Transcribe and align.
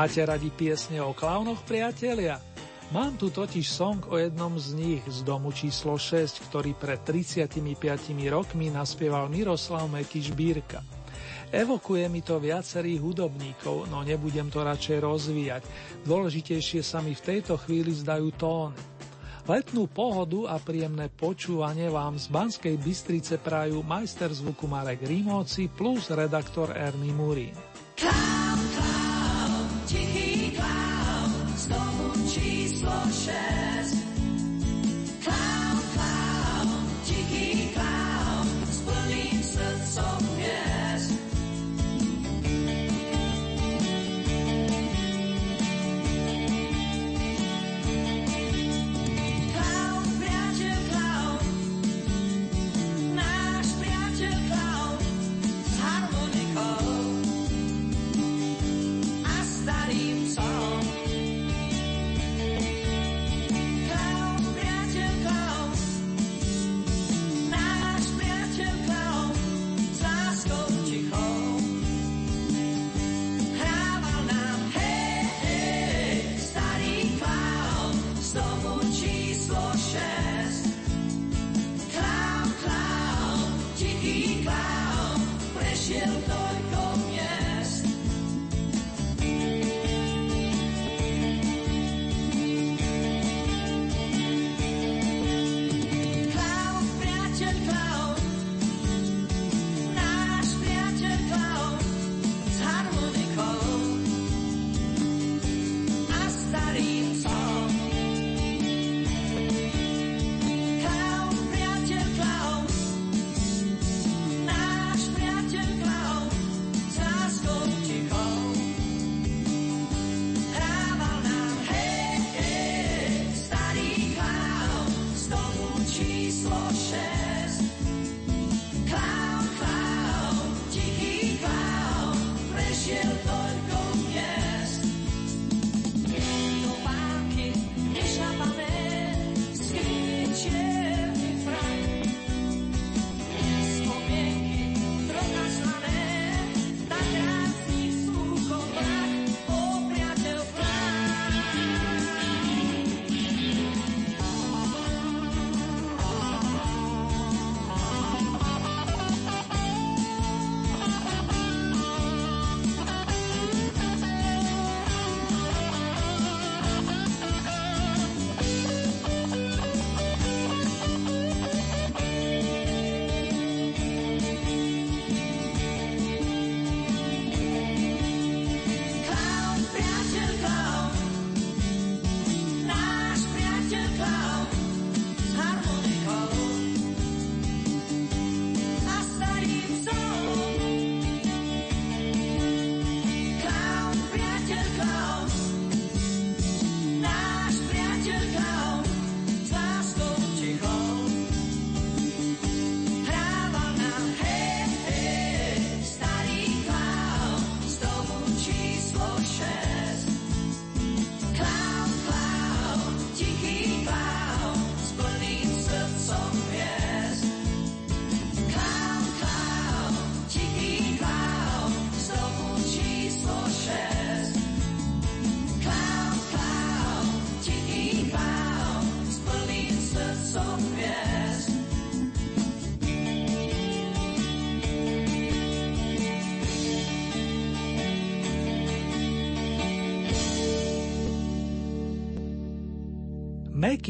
Máte 0.00 0.24
radi 0.24 0.48
piesne 0.48 0.96
o 1.04 1.12
klaunoch, 1.12 1.60
priatelia? 1.68 2.40
Mám 2.88 3.20
tu 3.20 3.28
totiž 3.28 3.68
song 3.68 4.00
o 4.08 4.16
jednom 4.16 4.56
z 4.56 4.72
nich 4.72 5.04
z 5.04 5.20
domu 5.20 5.52
číslo 5.52 6.00
6, 6.00 6.48
ktorý 6.48 6.72
pred 6.72 7.04
35 7.04 7.60
rokmi 8.32 8.72
naspieval 8.72 9.28
Miroslav 9.28 9.84
Mekyš 9.92 10.32
Bírka. 10.32 10.80
Evokuje 11.52 12.08
mi 12.08 12.24
to 12.24 12.40
viacerých 12.40 12.96
hudobníkov, 12.96 13.92
no 13.92 14.00
nebudem 14.00 14.48
to 14.48 14.64
radšej 14.64 15.04
rozvíjať. 15.04 15.68
Dôležitejšie 16.08 16.80
sa 16.80 17.04
mi 17.04 17.12
v 17.12 17.20
tejto 17.20 17.60
chvíli 17.60 17.92
zdajú 17.92 18.32
tóny. 18.40 18.80
Letnú 19.44 19.84
pohodu 19.84 20.48
a 20.48 20.56
príjemné 20.56 21.12
počúvanie 21.12 21.92
vám 21.92 22.16
z 22.16 22.32
Banskej 22.32 22.80
Bystrice 22.80 23.36
prajú 23.36 23.84
majster 23.84 24.32
zvuku 24.32 24.64
Marek 24.64 25.04
Rimóci 25.04 25.68
plus 25.68 26.08
redaktor 26.08 26.72
Ernie 26.72 27.12
Murín. 27.12 27.52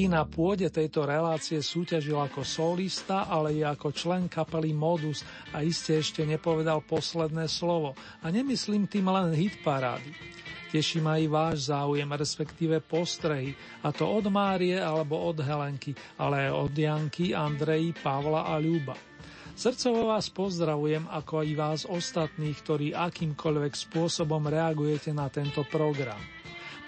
Meky 0.00 0.16
na 0.16 0.24
pôde 0.24 0.64
tejto 0.72 1.04
relácie 1.04 1.60
súťažil 1.60 2.16
ako 2.16 2.40
solista, 2.40 3.28
ale 3.28 3.52
i 3.52 3.60
ako 3.60 3.92
člen 3.92 4.32
kapely 4.32 4.72
Modus 4.72 5.20
a 5.52 5.60
iste 5.60 6.00
ešte 6.00 6.24
nepovedal 6.24 6.80
posledné 6.88 7.44
slovo. 7.44 7.92
A 8.24 8.32
nemyslím 8.32 8.88
tým 8.88 9.12
len 9.12 9.36
hit 9.36 9.60
parády. 9.60 10.08
Teší 10.72 11.04
ma 11.04 11.20
i 11.20 11.28
váš 11.28 11.68
záujem, 11.68 12.08
respektíve 12.08 12.80
postrehy, 12.80 13.52
a 13.84 13.92
to 13.92 14.08
od 14.08 14.24
Márie 14.32 14.80
alebo 14.80 15.20
od 15.20 15.44
Helenky, 15.44 15.92
ale 16.16 16.48
aj 16.48 16.52
od 16.56 16.72
Janky, 16.72 17.36
Andreji, 17.36 17.92
Pavla 17.92 18.48
a 18.48 18.56
Ľuba. 18.56 18.96
Srdcovo 19.52 20.16
vás 20.16 20.32
pozdravujem, 20.32 21.12
ako 21.12 21.44
i 21.44 21.52
vás 21.52 21.84
ostatných, 21.84 22.56
ktorí 22.56 22.86
akýmkoľvek 22.96 23.72
spôsobom 23.76 24.48
reagujete 24.48 25.12
na 25.12 25.28
tento 25.28 25.60
program. 25.68 26.39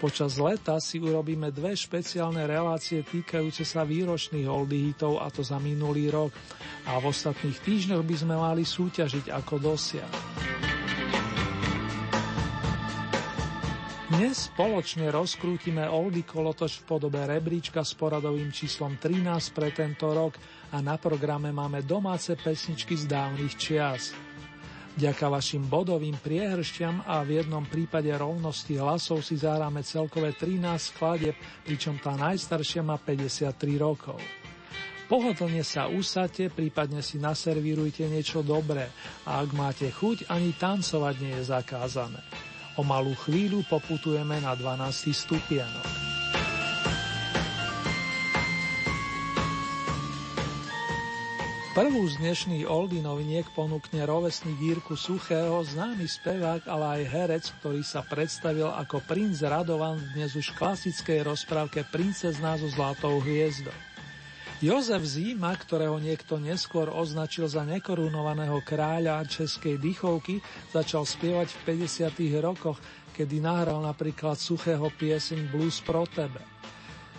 Počas 0.03 0.35
leta 0.35 0.83
si 0.83 0.99
urobíme 0.99 1.55
dve 1.55 1.79
špeciálne 1.79 2.43
relácie 2.43 3.07
týkajúce 3.07 3.63
sa 3.63 3.87
výročných 3.87 4.51
oldy 4.51 4.91
hitov, 4.91 5.23
a 5.23 5.31
to 5.31 5.47
za 5.47 5.63
minulý 5.63 6.11
rok. 6.11 6.35
A 6.91 6.99
v 6.99 7.15
ostatných 7.15 7.55
týždňoch 7.63 8.03
by 8.03 8.17
sme 8.19 8.35
mali 8.35 8.67
súťažiť 8.67 9.31
ako 9.31 9.55
dosia. 9.63 10.03
Dnes 14.11 14.51
spoločne 14.51 15.07
rozkrútime 15.15 15.87
Oldy 15.87 16.27
Kolotoč 16.27 16.83
v 16.83 16.99
podobe 16.99 17.23
rebríčka 17.23 17.87
s 17.87 17.95
poradovým 17.95 18.51
číslom 18.51 18.99
13 18.99 19.23
pre 19.55 19.71
tento 19.71 20.11
rok 20.11 20.35
a 20.75 20.83
na 20.83 20.99
programe 20.99 21.55
máme 21.55 21.87
domáce 21.87 22.35
pesničky 22.35 22.99
z 22.99 23.07
dávnych 23.07 23.55
čias. 23.55 24.11
Ďaka 24.93 25.33
vašim 25.33 25.65
bodovým 25.73 26.21
priehršťam 26.21 27.09
a 27.09 27.25
v 27.25 27.41
jednom 27.41 27.65
prípade 27.65 28.13
rovnosti 28.13 28.77
hlasov 28.77 29.25
si 29.25 29.41
zahráme 29.41 29.81
celkové 29.81 30.37
13 30.37 30.61
skladeb, 30.93 31.37
pričom 31.65 31.97
tá 31.97 32.13
najstaršia 32.13 32.85
má 32.85 33.01
53 33.01 33.57
rokov. 33.81 34.21
Pohodlne 35.09 35.65
sa 35.65 35.89
usadte, 35.89 36.53
prípadne 36.53 37.01
si 37.01 37.17
naservírujte 37.17 38.05
niečo 38.05 38.45
dobré 38.45 38.93
a 39.25 39.41
ak 39.41 39.49
máte 39.57 39.89
chuť, 39.89 40.29
ani 40.29 40.53
tancovať 40.57 41.15
nie 41.25 41.33
je 41.41 41.49
zakázané. 41.49 42.21
O 42.77 42.85
malú 42.85 43.17
chvíľu 43.17 43.65
poputujeme 43.69 44.41
na 44.45 44.53
12. 44.57 45.13
stupienok. 45.13 46.12
Prvú 51.73 52.05
z 52.05 52.21
dnešných 52.21 52.69
Oldy 52.69 53.01
noviniek 53.01 53.49
ponúkne 53.57 54.05
rovesník 54.05 54.61
Jirku 54.61 54.93
Suchého, 54.93 55.65
známy 55.65 56.05
spevák, 56.05 56.69
ale 56.69 57.01
aj 57.01 57.03
herec, 57.09 57.45
ktorý 57.65 57.81
sa 57.81 58.05
predstavil 58.05 58.69
ako 58.69 59.01
princ 59.09 59.41
Radovan 59.41 59.97
v 59.97 60.21
dnes 60.21 60.37
už 60.37 60.53
klasickej 60.53 61.25
rozprávke 61.25 61.89
Princezná 61.89 62.61
so 62.61 62.69
zlatou 62.69 63.25
hviezdou. 63.25 63.73
Jozef 64.61 65.01
Zíma, 65.01 65.57
ktorého 65.57 65.97
niekto 65.97 66.37
neskôr 66.37 66.93
označil 66.93 67.49
za 67.49 67.65
nekorunovaného 67.65 68.61
kráľa 68.69 69.25
českej 69.25 69.81
dychovky, 69.81 70.45
začal 70.77 71.09
spievať 71.09 71.57
v 71.57 71.89
50. 71.89 72.37
rokoch, 72.45 72.77
kedy 73.17 73.41
nahral 73.41 73.81
napríklad 73.81 74.37
Suchého 74.37 74.93
pieseň 74.93 75.49
Blues 75.49 75.81
pro 75.81 76.05
tebe. 76.05 76.52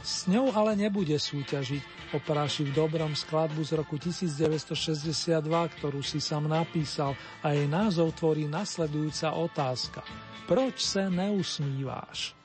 S 0.03 0.27
ňou 0.27 0.51
ale 0.51 0.75
nebude 0.75 1.15
súťažiť, 1.15 2.11
opráši 2.11 2.67
v 2.67 2.75
dobrom 2.75 3.15
skladbu 3.15 3.63
z 3.63 3.71
roku 3.79 3.95
1962, 3.95 5.39
ktorú 5.79 6.03
si 6.03 6.19
sám 6.19 6.51
napísal 6.51 7.15
a 7.39 7.55
jej 7.55 7.71
názov 7.71 8.11
tvorí 8.19 8.43
nasledujúca 8.43 9.31
otázka. 9.31 10.03
Proč 10.43 10.83
se 10.83 11.07
neusmíváš? 11.07 12.35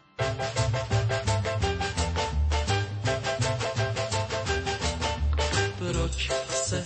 Proč 5.78 6.30
se 6.46 6.78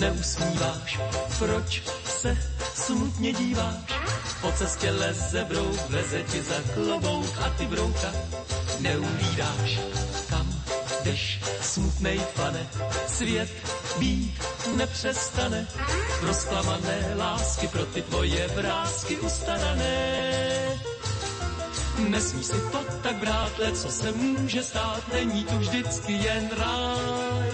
neusmíváš? 0.00 0.90
Proč 1.38 1.82
se 2.04 2.32
smutně 2.74 3.32
díváš? 3.32 4.05
Po 4.40 4.52
cestě 4.52 4.90
leze 4.90 5.44
brouk, 5.44 5.80
vleze 5.88 6.22
ti 6.22 6.42
za 6.42 6.54
klobouk 6.74 7.38
a 7.46 7.50
ty 7.50 7.66
brouka 7.66 8.12
neuvídáš 8.80 9.78
jdeš, 11.06 11.40
smutnej 11.60 12.20
pane, 12.36 12.66
svět 13.06 13.50
být 13.98 14.42
nepřestane. 14.76 15.66
Rozklamané 16.22 17.14
lásky 17.16 17.68
pro 17.68 17.86
ty 17.86 18.02
tvoje 18.02 18.48
vrázky 18.48 19.16
ustarané. 19.16 20.80
Nesmí 22.08 22.44
si 22.44 22.60
to 22.72 22.78
tak 23.02 23.16
brát, 23.16 23.52
co 23.74 23.88
se 23.90 24.12
může 24.12 24.62
stát, 24.62 25.12
není 25.12 25.44
tu 25.44 25.58
vždycky 25.58 26.12
jen 26.12 26.50
ráj. 26.58 27.50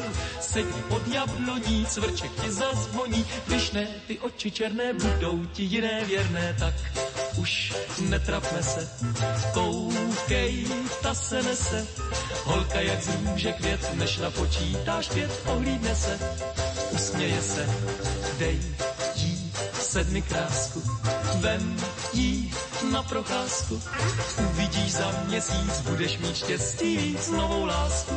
Sedí 0.52 0.82
pod 0.88 1.08
jabloní, 1.08 1.86
cvrček 1.86 2.30
ti 2.42 2.52
zazvoní, 2.52 3.26
když 3.46 3.70
ne, 3.70 3.86
ty 4.06 4.18
oči 4.18 4.50
černé 4.50 4.92
budou 4.92 5.44
ti 5.44 5.62
jiné 5.62 6.04
věrné, 6.04 6.56
tak 6.58 6.74
už 7.36 7.72
netrapme 7.98 8.62
se, 8.62 8.88
koukej, 9.52 10.66
ta 11.02 11.14
se 11.14 11.42
nese, 11.42 11.86
holka 12.44 12.80
jak 12.80 13.02
z 13.02 13.08
růže 13.24 13.52
květ, 13.52 13.94
než 13.94 14.18
napočítáš 14.18 15.08
pět, 15.08 15.42
ohlídne 15.46 15.94
se, 15.94 16.18
usměje 16.90 17.42
se, 17.42 17.68
dej 18.38 18.60
jí 19.14 19.52
sedmi 19.80 20.22
krásku, 20.22 20.82
vem 21.40 21.76
jí 22.12 22.54
na 22.92 23.02
procházku, 23.02 23.82
uvidíš 24.50 24.92
za 24.92 25.12
měsíc, 25.26 25.80
budeš 25.80 26.18
mít 26.18 26.36
štěstí 26.36 27.16
s 27.20 27.28
novou 27.28 27.64
lásku. 27.64 28.14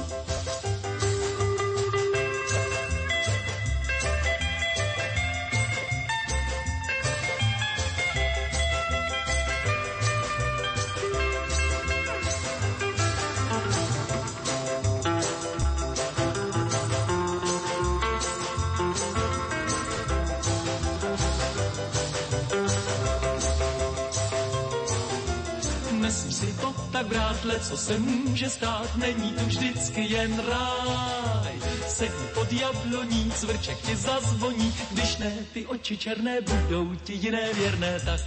Le 27.44 27.60
co 27.60 27.78
se 27.78 28.00
může 28.00 28.50
stát, 28.50 28.96
není 28.96 29.34
to 29.34 29.46
vždycky 29.46 30.02
jen 30.02 30.40
ráj. 30.50 31.54
Sedí 31.88 32.26
pod 32.34 32.54
jabloní, 32.54 33.32
cvrček 33.36 33.78
ti 33.78 33.96
zazvoní, 33.96 34.74
když 34.92 35.18
ne, 35.18 35.32
ty 35.54 35.66
oči 35.66 35.98
černé 35.98 36.42
budou 36.42 36.96
ti 36.96 37.14
jiné 37.14 37.54
věrné, 37.54 38.00
tak 38.06 38.22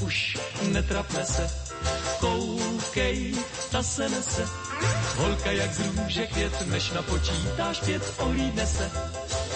už 0.00 0.38
netrapne 0.72 1.24
se. 1.24 1.50
Koukej, 2.20 3.34
ta 3.70 3.82
se 3.82 4.08
nese, 4.08 4.48
holka 5.16 5.50
jak 5.52 5.74
z 5.74 5.80
růže 5.86 6.26
květ, 6.26 6.66
než 6.66 6.90
napočítáš 6.90 7.80
pět, 7.80 8.02
ohlídne 8.18 8.66
se, 8.66 8.90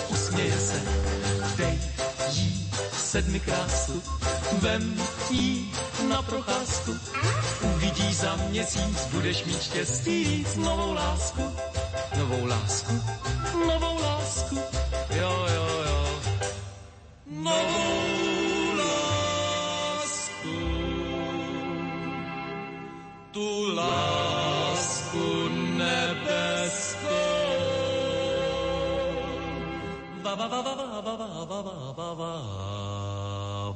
usměje 0.08 0.58
se, 0.58 0.82
dej 1.56 1.78
jí 2.32 2.70
sedmi 2.96 3.40
krásu, 3.40 4.02
vem 4.52 5.02
jí 5.30 5.72
na 6.08 6.22
procházku, 6.22 6.92
za 8.14 8.36
měsíc, 8.36 9.06
budeš 9.12 9.44
mít 9.44 9.62
štěstí 9.62 10.44
s 10.44 10.56
novou 10.56 10.94
lásku. 10.94 11.42
Novou 12.18 12.46
lásku, 12.46 12.92
novou 13.66 14.02
lásku, 14.02 14.56
jo, 15.10 15.46
jo, 15.54 15.66
jo. 15.86 16.20
Novou 17.26 18.76
lásku, 18.76 20.58
tu 23.30 23.74
lásku 23.74 25.48
nebeskou. 25.76 27.12
Va, 30.22 30.34
va, 30.34 30.46
va, 30.48 30.62
va, 30.62 30.74
va, 30.74 31.00
va, 31.00 31.16
va, 31.16 31.44
va, 31.46 31.62
va, 31.62 32.12
va, 32.12 32.34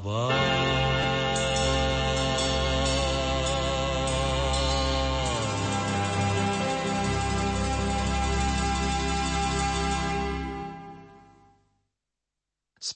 va, 0.05 0.96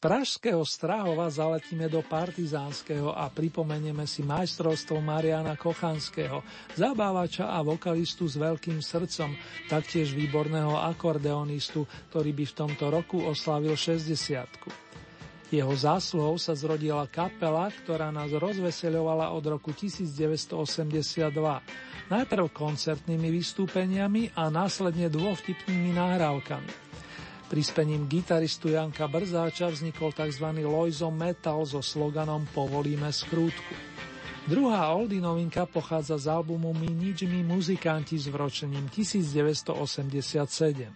pražského 0.00 0.64
Strahova 0.64 1.28
zaletíme 1.28 1.86
do 1.92 2.00
Partizánskeho 2.00 3.12
a 3.12 3.28
pripomenieme 3.28 4.08
si 4.08 4.24
majstrovstvo 4.24 4.96
Mariana 5.04 5.60
Kochanského, 5.60 6.40
zabávača 6.72 7.52
a 7.52 7.60
vokalistu 7.60 8.24
s 8.24 8.40
veľkým 8.40 8.80
srdcom, 8.80 9.36
taktiež 9.68 10.16
výborného 10.16 10.72
akordeonistu, 10.72 11.84
ktorý 12.08 12.32
by 12.32 12.44
v 12.48 12.56
tomto 12.56 12.88
roku 12.88 13.20
oslavil 13.20 13.76
60 13.76 15.52
Jeho 15.52 15.74
zásluhou 15.76 16.40
sa 16.40 16.56
zrodila 16.56 17.04
kapela, 17.04 17.68
ktorá 17.68 18.08
nás 18.08 18.32
rozveseľovala 18.32 19.36
od 19.36 19.44
roku 19.60 19.76
1982. 19.76 21.28
Najprv 22.08 22.44
koncertnými 22.50 23.28
vystúpeniami 23.28 24.32
a 24.32 24.48
následne 24.48 25.12
dôvtipnými 25.12 25.92
nahrávkami. 25.92 26.89
Prispením 27.50 28.06
gitaristu 28.06 28.70
Janka 28.70 29.10
Brzáča 29.10 29.74
vznikol 29.74 30.14
tzv. 30.14 30.46
Loizo 30.62 31.10
Metal 31.10 31.58
so 31.66 31.82
sloganom 31.82 32.46
Povolíme 32.54 33.10
skrútku. 33.10 33.74
Druhá 34.46 34.94
oldy 34.94 35.18
novinka 35.18 35.66
pochádza 35.66 36.14
z 36.14 36.30
albumu 36.30 36.70
My 36.70 36.86
nič 36.86 37.26
my 37.26 37.42
muzikanti 37.42 38.14
s 38.22 38.30
vročením 38.30 38.86
1987. 38.94 40.94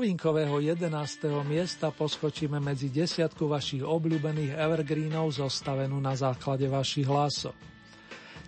novinkového 0.00 0.64
11. 0.64 0.88
miesta 1.44 1.92
poskočíme 1.92 2.56
medzi 2.56 2.88
desiatku 2.88 3.44
vašich 3.44 3.84
obľúbených 3.84 4.56
evergreenov 4.56 5.28
zostavenú 5.28 6.00
na 6.00 6.16
základe 6.16 6.64
vašich 6.72 7.04
hlasov. 7.04 7.52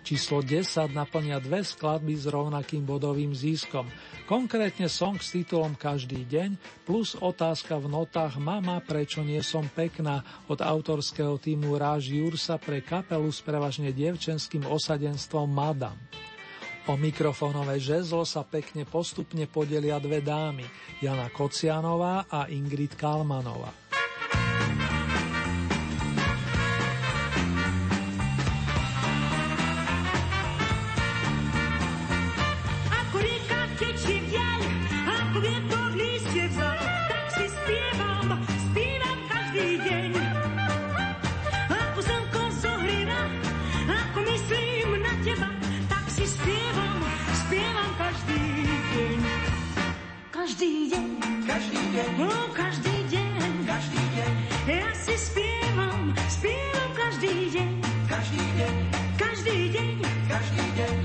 Číslo 0.01 0.41
10 0.41 0.65
naplňa 0.97 1.37
dve 1.45 1.61
skladby 1.61 2.17
s 2.17 2.25
rovnakým 2.25 2.81
bodovým 2.89 3.37
získom, 3.37 3.85
konkrétne 4.25 4.89
song 4.89 5.21
s 5.21 5.37
titulom 5.37 5.77
Každý 5.77 6.25
deň 6.25 6.57
plus 6.89 7.13
otázka 7.21 7.77
v 7.77 8.01
notách 8.01 8.41
Mama, 8.41 8.81
prečo 8.81 9.21
nie 9.21 9.45
som 9.45 9.69
pekná 9.69 10.25
od 10.49 10.57
autorského 10.57 11.37
týmu 11.37 11.77
Ráž 11.77 12.09
Jursa 12.09 12.57
pre 12.57 12.81
kapelu 12.81 13.29
s 13.29 13.45
prevažne 13.45 13.93
dievčenským 13.93 14.65
osadenstvom 14.65 15.53
Madame. 15.53 16.01
O 16.83 16.99
mikrofónové 16.99 17.79
žezlo 17.79 18.27
sa 18.27 18.43
pekne 18.43 18.83
postupne 18.83 19.47
podelia 19.47 20.03
dve 20.03 20.19
dámy, 20.19 20.67
Jana 20.99 21.31
Kocianová 21.31 22.27
a 22.27 22.51
Ingrid 22.51 22.99
Kalmanová. 22.99 23.82
každý 50.63 50.87
deň, 50.95 51.07
každý 51.43 51.81
deň, 51.91 52.09
no 52.23 52.31
každý 52.55 52.95
deň, 53.11 53.51
každý 53.67 53.99
deň. 54.15 54.31
Ja 54.63 54.87
si 54.95 55.15
spievam, 55.19 56.15
spievam 56.31 56.89
každý 56.95 57.51
deň, 57.51 57.71
každý 58.07 58.43
deň, 58.55 58.75
každý 59.19 59.57
deň, 59.75 59.95
každý 60.31 60.63
deň. 60.79 61.02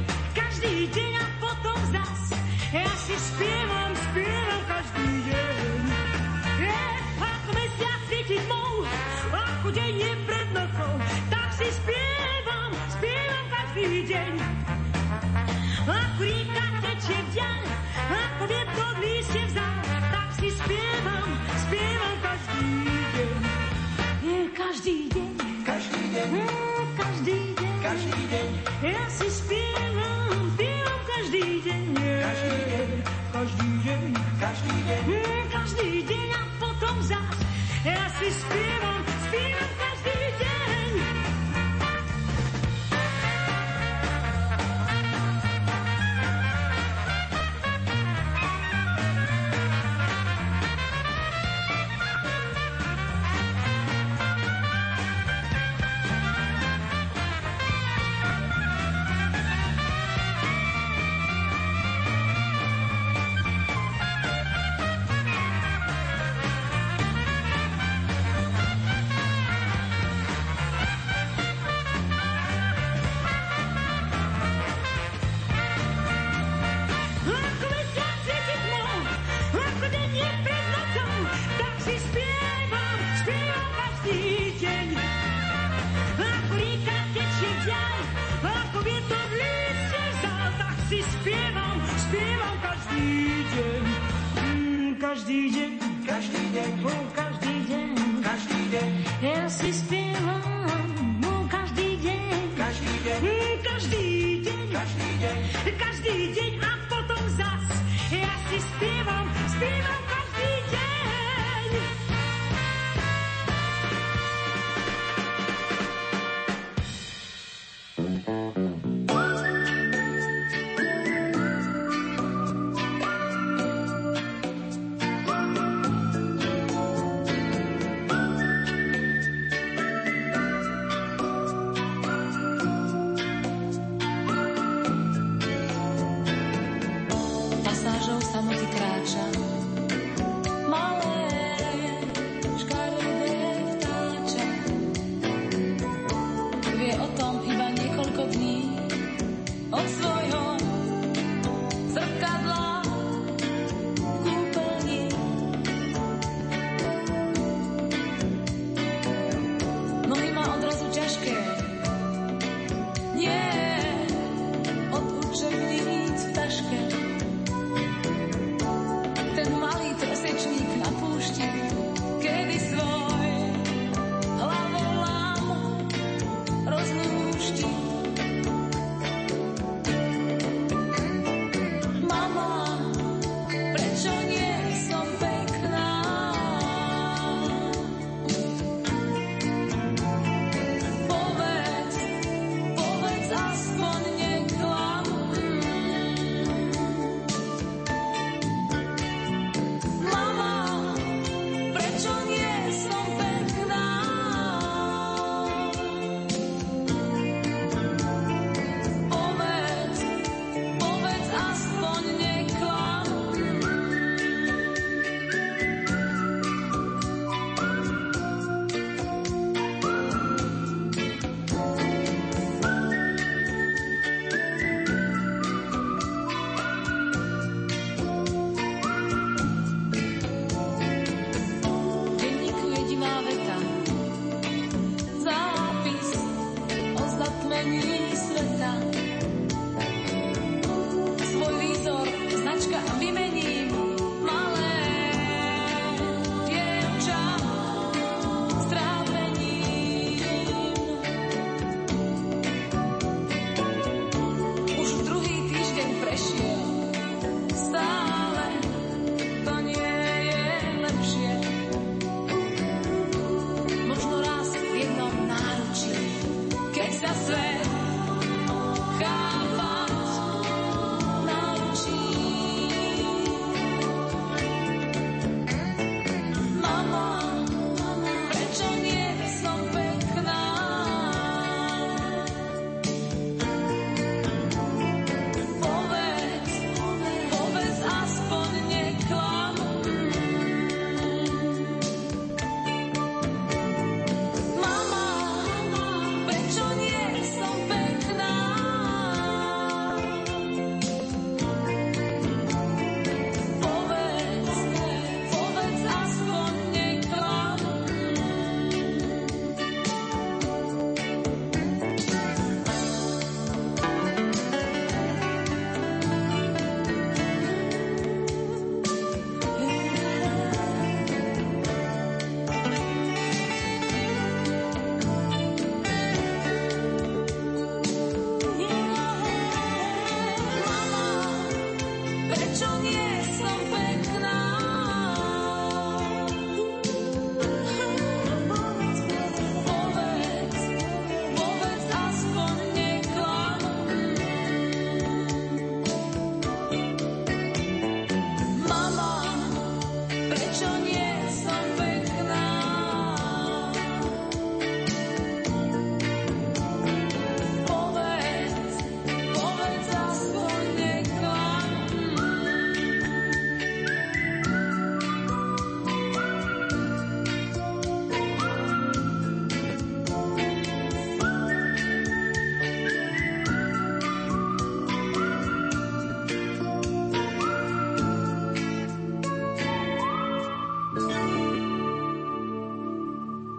Hm, 34.88 35.44
každý 35.52 36.00
deň 36.00 36.28
a 36.32 36.42
potom 36.56 36.96
zás. 37.04 37.36
Ja 37.84 38.08
si 38.16 38.32
spievam 38.32 38.97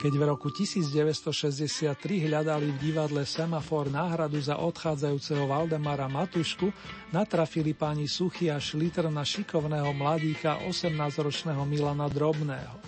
Keď 0.09 0.17
v 0.17 0.25
roku 0.25 0.49
1963 0.49 1.93
hľadali 2.25 2.73
v 2.73 2.77
divadle 2.81 3.21
Semafor 3.29 3.93
náhradu 3.93 4.41
za 4.41 4.57
odchádzajúceho 4.57 5.45
Valdemara 5.45 6.09
Matušku, 6.09 6.73
natrafili 7.13 7.77
páni 7.77 8.09
Suchy 8.09 8.49
a 8.49 8.57
Šliter 8.57 9.05
na 9.13 9.21
šikovného 9.21 9.93
mladíka 9.93 10.65
18-ročného 10.65 11.61
Milana 11.61 12.09
Drobného. 12.09 12.81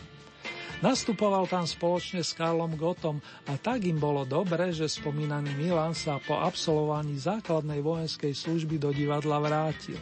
Nastupoval 0.81 1.45
tam 1.45 1.69
spoločne 1.69 2.25
s 2.25 2.33
Karlom 2.33 2.73
Gotom 2.73 3.21
a 3.45 3.53
tak 3.53 3.85
im 3.85 4.01
bolo 4.01 4.25
dobre, 4.25 4.73
že 4.73 4.89
spomínaný 4.89 5.53
Milan 5.61 5.93
sa 5.93 6.17
po 6.17 6.41
absolvovaní 6.41 7.21
základnej 7.21 7.85
vojenskej 7.85 8.33
služby 8.33 8.81
do 8.81 8.89
divadla 8.89 9.37
vrátil. 9.37 10.01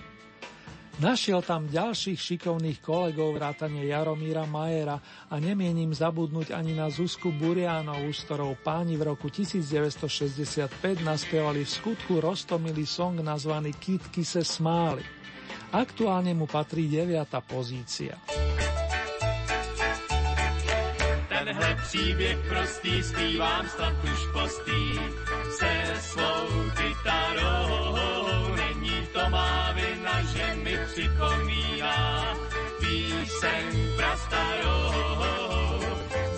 Našiel 1.00 1.40
tam 1.40 1.64
ďalších 1.64 2.20
šikovných 2.20 2.84
kolegov 2.84 3.40
vrátane 3.40 3.88
Jaromíra 3.88 4.44
Majera 4.44 5.00
a 5.32 5.36
nemienim 5.40 5.96
zabudnúť 5.96 6.52
ani 6.52 6.76
na 6.76 6.92
Zuzku 6.92 7.32
Burianovú, 7.32 8.12
s 8.12 8.28
ktorou 8.28 8.60
páni 8.60 9.00
v 9.00 9.08
roku 9.16 9.32
1965 9.32 10.68
naspievali 11.00 11.64
v 11.64 11.72
skutku 11.72 12.20
roztomilý 12.20 12.84
song 12.84 13.24
nazvaný 13.24 13.72
Kitky 13.80 14.28
se 14.28 14.44
smáli. 14.44 15.00
Aktuálne 15.72 16.36
mu 16.36 16.52
patrí 16.52 16.92
deviata 16.92 17.40
pozícia. 17.48 18.20
Tenhle 21.32 21.70
příběh 21.88 22.38
prostý 22.50 23.04
zpívám 23.04 23.64
snad 23.72 23.96
už 24.04 24.20
postý 24.36 24.84
se 25.56 25.72
svou 26.12 26.44
kytarou. 26.76 27.96
Není 28.56 29.08
to 29.14 29.24
má 29.30 29.59
připomíná 31.00 32.36
píseň 32.80 33.96
prastarou. 33.96 35.80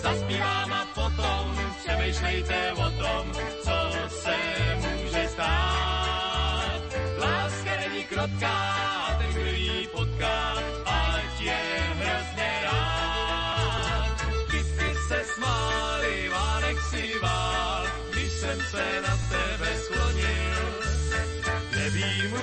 Zaspívám 0.01 0.73
a 0.73 0.85
potom 0.95 1.57
přemýšlejte 1.83 2.73
o 2.73 2.89
tom, 2.91 3.31
co 3.63 4.07
se 4.07 4.37
může 4.77 5.27
stát. 5.27 6.81
Láska 7.17 7.71
není 7.79 8.03
krotká, 8.03 8.80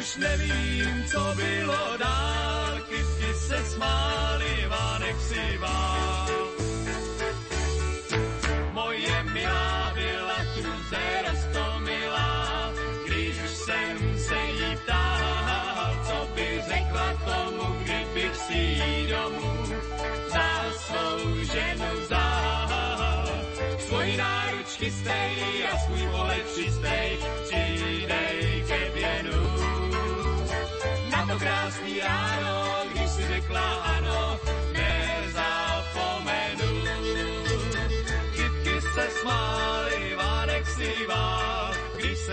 už 0.09 0.17
nevím, 0.17 1.05
co 1.11 1.35
bylo 1.37 1.97
dál, 1.99 2.81
kytky 2.89 3.35
se 3.35 3.65
smály, 3.65 4.67
Vánek 4.69 5.21
si 5.21 5.59
vál. 5.59 6.28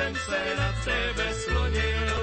Jsem 0.06 0.16
se 0.16 0.56
na 0.58 0.74
tebe 0.86 1.34
slonil. 1.34 2.16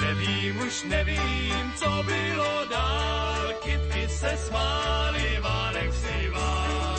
Nevím, 0.00 0.58
už 0.60 0.82
nevím, 0.82 1.72
co 1.76 2.02
bylo 2.02 2.64
dál, 2.70 3.52
kytky 3.62 4.08
se 4.08 4.36
smály, 4.36 5.38
Vánek 5.42 5.94
si 5.94 6.28
vál. 6.28 6.98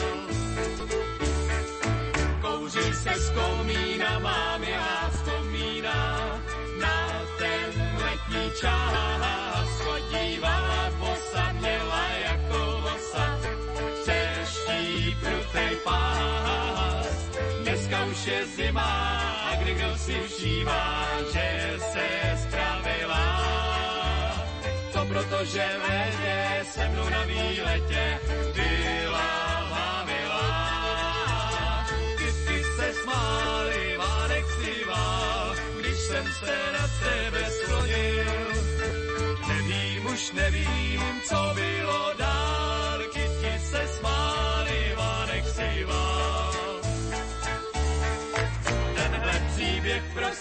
Kouří 2.40 2.92
se 2.92 3.20
z 3.20 3.30
komína, 3.30 4.18
mám 4.18 4.62
já 4.62 5.10
vzpomíná 5.10 6.40
na 6.80 7.22
ten 7.38 7.98
letní 8.02 8.50
čas. 8.60 9.37
Dneska 17.98 18.10
už 18.10 18.26
je 18.26 18.46
zima, 18.46 18.90
a 19.50 19.56
kdy 19.58 19.74
kdo 19.74 19.98
si 19.98 20.14
všímá, 20.28 21.06
že 21.34 21.78
se 21.78 22.06
spravila. 22.42 23.26
To 24.92 25.04
proto, 25.04 25.44
že 25.44 25.66
v 25.78 25.88
létě 25.88 26.64
se 26.70 26.88
mnou 26.88 27.08
na 27.08 27.24
výletě 27.24 28.18
byla 28.54 30.04
milá. 30.06 31.86
Kytky 32.18 32.62
se 32.76 32.92
smály, 33.02 33.96
Vánek 33.98 34.44
si 34.46 34.84
vál, 34.84 35.54
když 35.80 35.98
jsem 35.98 36.24
se 36.38 36.54
na 36.78 36.88
tebe 37.02 37.50
sklonil. 37.50 38.24
Nevím, 39.48 40.06
už 40.06 40.32
nevím, 40.32 41.02
co 41.28 41.52
bylo 41.54 42.10
dál, 42.18 42.98
kytky 43.12 43.58
se 43.58 43.88
smály, 43.88 44.07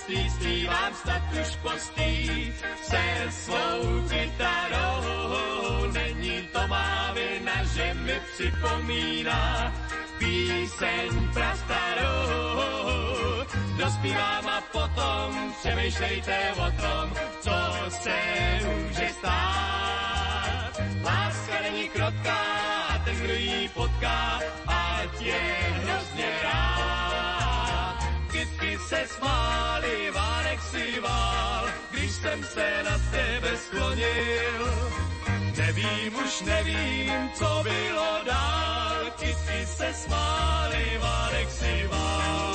prostý 0.08 0.30
zpívám 0.30 0.94
snad 0.96 1.22
už 1.42 1.56
postý 1.56 2.54
se 2.82 3.04
svou 3.30 4.08
kytarou. 4.10 5.92
Není 5.92 6.48
to 6.54 6.68
má 6.68 7.12
vina, 7.12 7.64
že 7.76 7.94
mi 7.94 8.22
připomíná 8.34 9.74
píseň 10.18 11.34
prastarou. 11.34 12.64
Dospívám 13.78 14.48
a 14.48 14.62
potom 14.72 15.54
přemýšlejte 15.60 16.54
o 16.56 16.72
tom, 16.82 17.14
co 17.40 17.56
se 17.90 18.20
může 18.64 19.10
stát. 19.20 20.72
Láska 21.04 21.62
není 21.62 21.90
krotká, 21.90 22.44
ten, 23.06 23.16
kdo 23.16 23.34
ji 23.34 23.70
potká, 23.70 24.40
ať 24.68 25.22
je 25.22 25.40
hrozně 25.84 26.26
rád. 26.44 26.67
Se 28.88 29.04
smály, 29.08 30.12
Vánek 30.12 30.62
si 30.62 31.00
vál, 31.00 31.66
když 31.92 32.12
jsem 32.12 32.44
se 32.44 32.84
na 32.84 32.98
tebe 33.12 33.58
sklonil. 33.58 34.64
Nevím, 35.58 36.16
už 36.16 36.42
nevím, 36.42 37.30
co 37.34 37.64
bylo 37.64 38.24
dál, 38.26 39.12
kytky 39.20 39.66
se 39.66 39.94
smály, 39.94 40.98
Vánek 41.02 41.52
si 41.52 41.88
vál. 41.88 42.47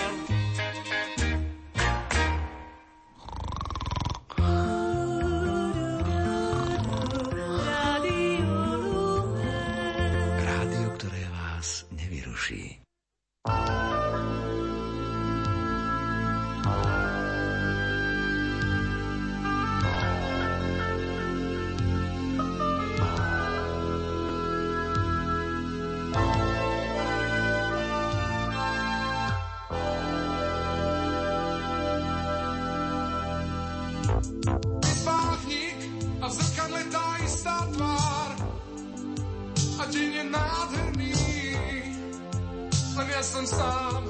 Ja 43.22 43.30
som 43.38 43.46
sám. 43.46 44.02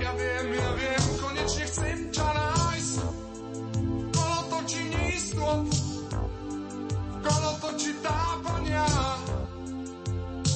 Ja 0.00 0.08
viem, 0.16 0.56
ja 0.56 0.70
viem, 0.72 1.04
konečne 1.20 1.68
chcem 1.68 1.98
ťa 2.16 2.28
nájsť. 2.32 2.96
Kolo 4.08 4.40
točí 4.48 4.82
neistot, 4.88 5.68
kolo 7.20 7.50
točí 7.60 7.92
tápania. 8.00 8.88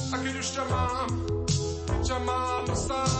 A 0.09 0.15
keď 0.17 0.33
už 0.41 0.47
ťa 0.57 0.65
mám, 0.73 1.09
keď 1.85 1.99
ťa 2.01 2.19
mám, 2.25 2.65
stávam 2.73 3.16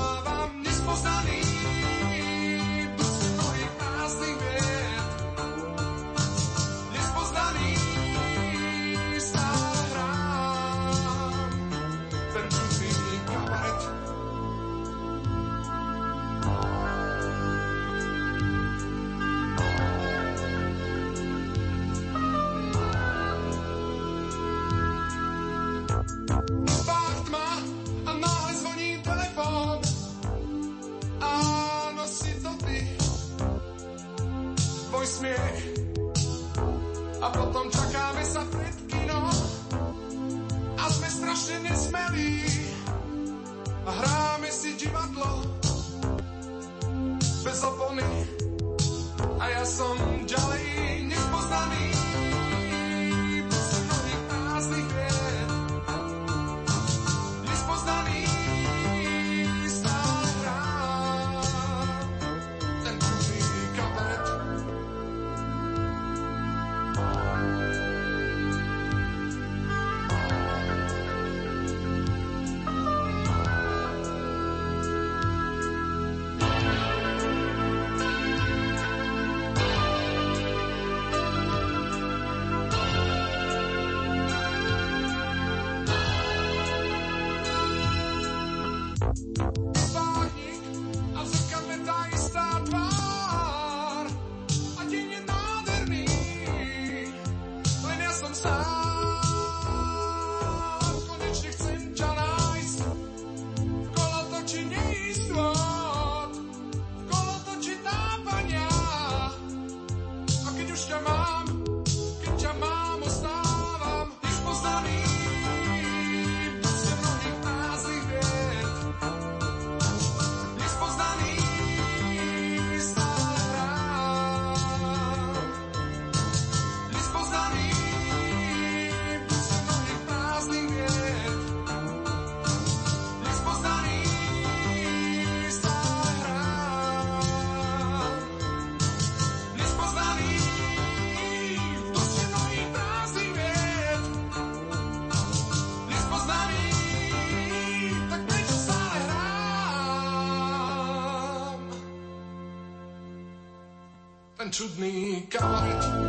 čudný 154.57 155.21
kabaret. 155.29 156.06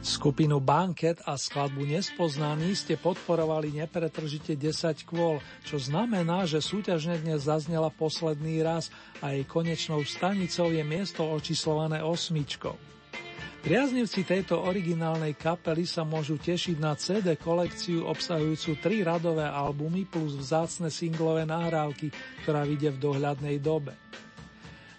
Skupinu 0.00 0.64
Banket 0.64 1.20
a 1.28 1.36
skladbu 1.36 1.84
Nespoznaný 1.84 2.72
ste 2.72 2.96
podporovali 2.96 3.84
nepretržite 3.84 4.56
10 4.56 5.04
kôl, 5.04 5.44
čo 5.60 5.76
znamená, 5.76 6.48
že 6.48 6.64
súťažne 6.64 7.20
dnes 7.20 7.44
zaznela 7.44 7.92
posledný 7.92 8.64
raz 8.64 8.88
a 9.20 9.36
jej 9.36 9.44
konečnou 9.44 10.00
stanicou 10.08 10.72
je 10.72 10.80
miesto 10.80 11.20
očíslované 11.20 12.00
osmičkou. 12.00 12.72
Priaznivci 13.60 14.24
tejto 14.24 14.64
originálnej 14.64 15.36
kapely 15.36 15.84
sa 15.84 16.00
môžu 16.00 16.40
tešiť 16.40 16.80
na 16.80 16.96
CD 16.96 17.36
kolekciu 17.36 18.08
obsahujúcu 18.08 18.80
tri 18.80 19.04
radové 19.04 19.44
albumy 19.44 20.08
plus 20.08 20.32
vzácne 20.32 20.88
singlové 20.88 21.44
nahrávky, 21.44 22.08
ktorá 22.40 22.64
vyjde 22.64 22.96
v 22.96 23.02
dohľadnej 23.04 23.60
dobe. 23.60 23.92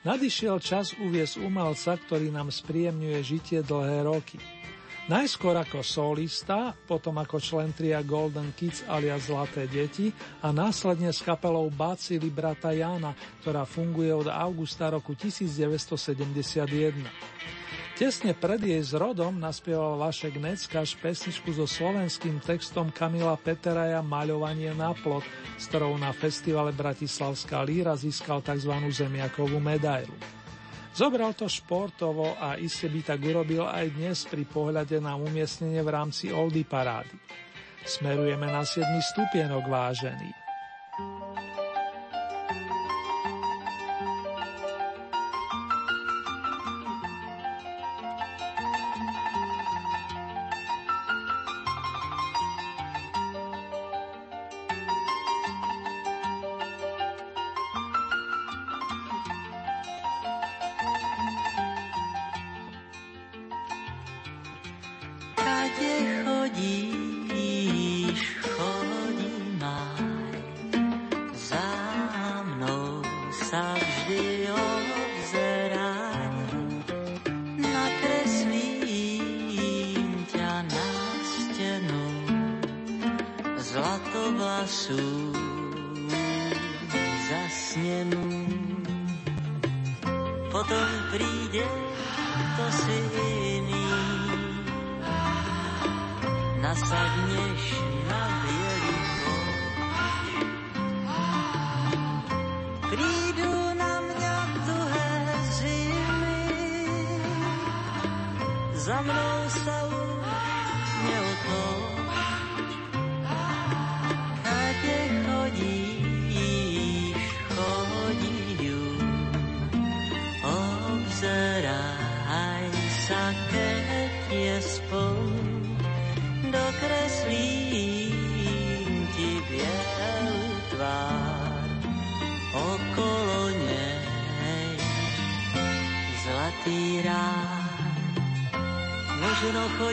Nadišiel 0.06 0.62
čas 0.62 0.94
uviesť 0.94 1.42
umelca, 1.42 1.98
ktorý 1.98 2.30
nám 2.30 2.54
spríjemňuje 2.54 3.20
žitie 3.26 3.66
dlhé 3.66 4.06
roky. 4.06 4.38
Najskôr 5.10 5.58
ako 5.58 5.82
solista, 5.82 6.78
potom 6.86 7.18
ako 7.18 7.42
člen 7.42 7.74
tria 7.74 8.06
Golden 8.06 8.54
Kids 8.54 8.86
alias 8.86 9.34
Zlaté 9.34 9.66
deti 9.66 10.14
a 10.46 10.54
následne 10.54 11.10
s 11.10 11.26
kapelou 11.26 11.74
Bacili 11.74 12.30
brata 12.30 12.70
Jana, 12.70 13.18
ktorá 13.42 13.66
funguje 13.66 14.14
od 14.14 14.30
augusta 14.30 14.94
roku 14.94 15.18
1971. 15.18 17.02
Tesne 17.98 18.34
pred 18.38 18.62
jej 18.62 18.82
zrodom 18.82 19.42
naspieval 19.42 19.98
Vašek 19.98 20.38
Neckaš 20.38 20.94
pesničku 21.02 21.50
so 21.50 21.66
slovenským 21.66 22.38
textom 22.38 22.94
Kamila 22.94 23.38
Peteraja 23.42 24.06
Maľovanie 24.06 24.74
na 24.78 24.94
plot, 24.94 25.26
s 25.58 25.66
ktorou 25.70 25.98
na 25.98 26.14
festivale 26.14 26.74
Bratislavská 26.78 27.66
líra 27.66 27.98
získal 27.98 28.46
tzv. 28.46 28.74
zemiakovú 28.90 29.58
medailu. 29.58 30.14
Zobral 30.92 31.32
to 31.40 31.48
športovo 31.48 32.36
a 32.36 32.60
iste 32.60 32.92
by 32.92 33.16
tak 33.16 33.24
urobil 33.24 33.64
aj 33.64 33.96
dnes 33.96 34.28
pri 34.28 34.44
pohľade 34.44 35.00
na 35.00 35.16
umiestnenie 35.16 35.80
v 35.80 35.88
rámci 35.88 36.36
Oldy 36.36 36.68
parády. 36.68 37.16
Smerujeme 37.88 38.52
na 38.52 38.68
7 38.68 38.84
stupienok 39.00 39.72
vážený. 39.72 40.41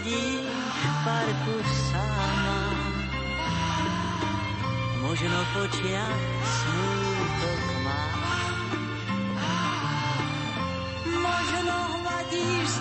Chodí 0.08 0.40
v 0.40 0.96
parku 1.04 1.56
sama. 1.92 2.60
Možno 5.04 5.38
počiat 5.52 6.20
smútok 6.42 7.62
má. 7.84 8.04
Možno 11.08 11.76
hladíš 12.00 12.66
z 12.68 12.78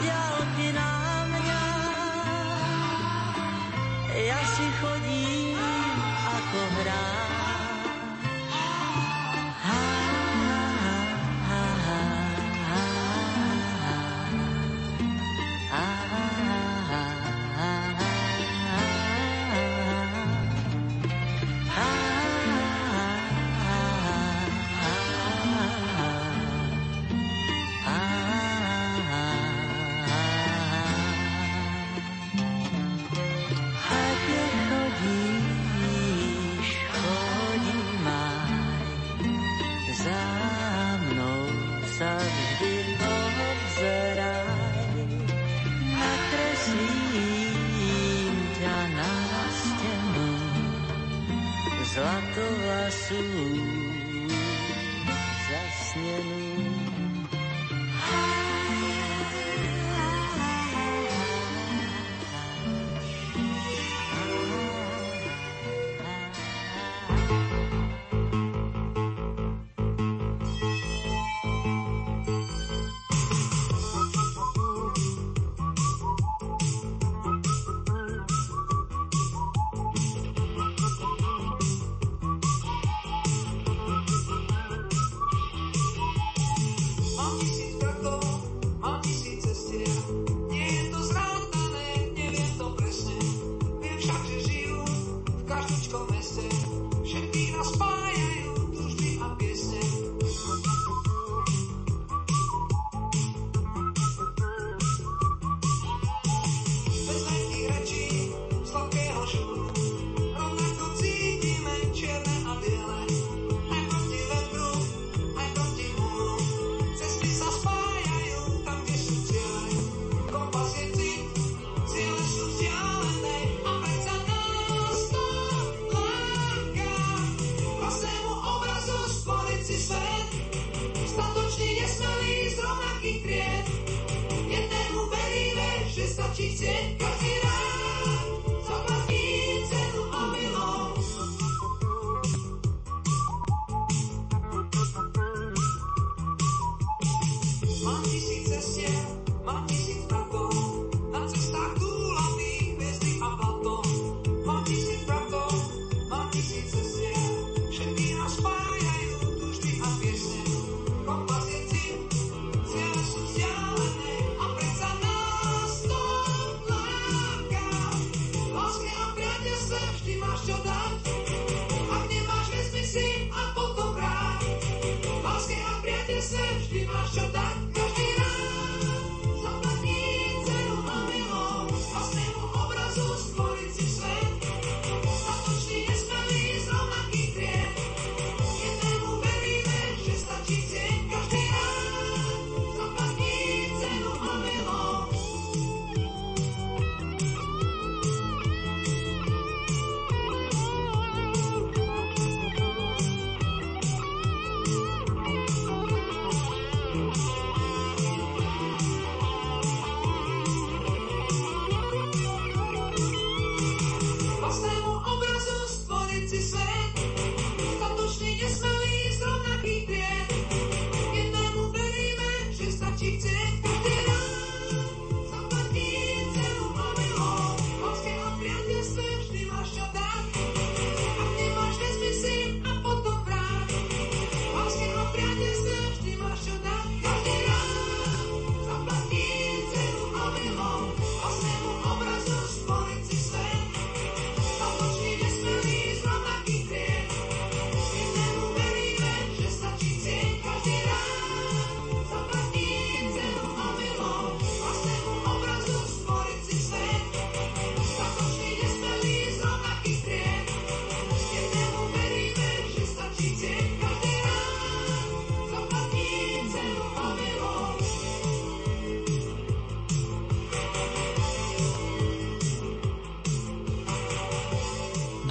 Rasul 53.09 53.56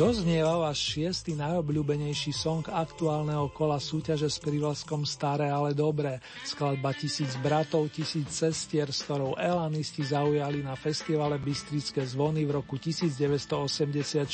Doznieva 0.07 0.71
vás 0.71 0.79
šiestý 0.79 1.35
najobľúbenejší 1.35 2.31
song 2.31 2.63
aktuálneho 2.63 3.51
kola 3.51 3.83
súťaže 3.83 4.31
s 4.31 4.39
prívlaskom 4.39 5.03
Staré, 5.03 5.51
ale 5.51 5.75
dobré. 5.75 6.23
Skladba 6.47 6.95
Tisíc 6.95 7.35
bratov, 7.43 7.91
tisíc 7.91 8.31
cestier, 8.31 8.87
s 8.87 9.03
ktorou 9.03 9.35
Elanisti 9.35 10.07
zaujali 10.07 10.63
na 10.63 10.79
festivale 10.79 11.43
Bystrické 11.43 12.07
zvony 12.07 12.47
v 12.47 12.55
roku 12.55 12.79
1984, 12.79 14.31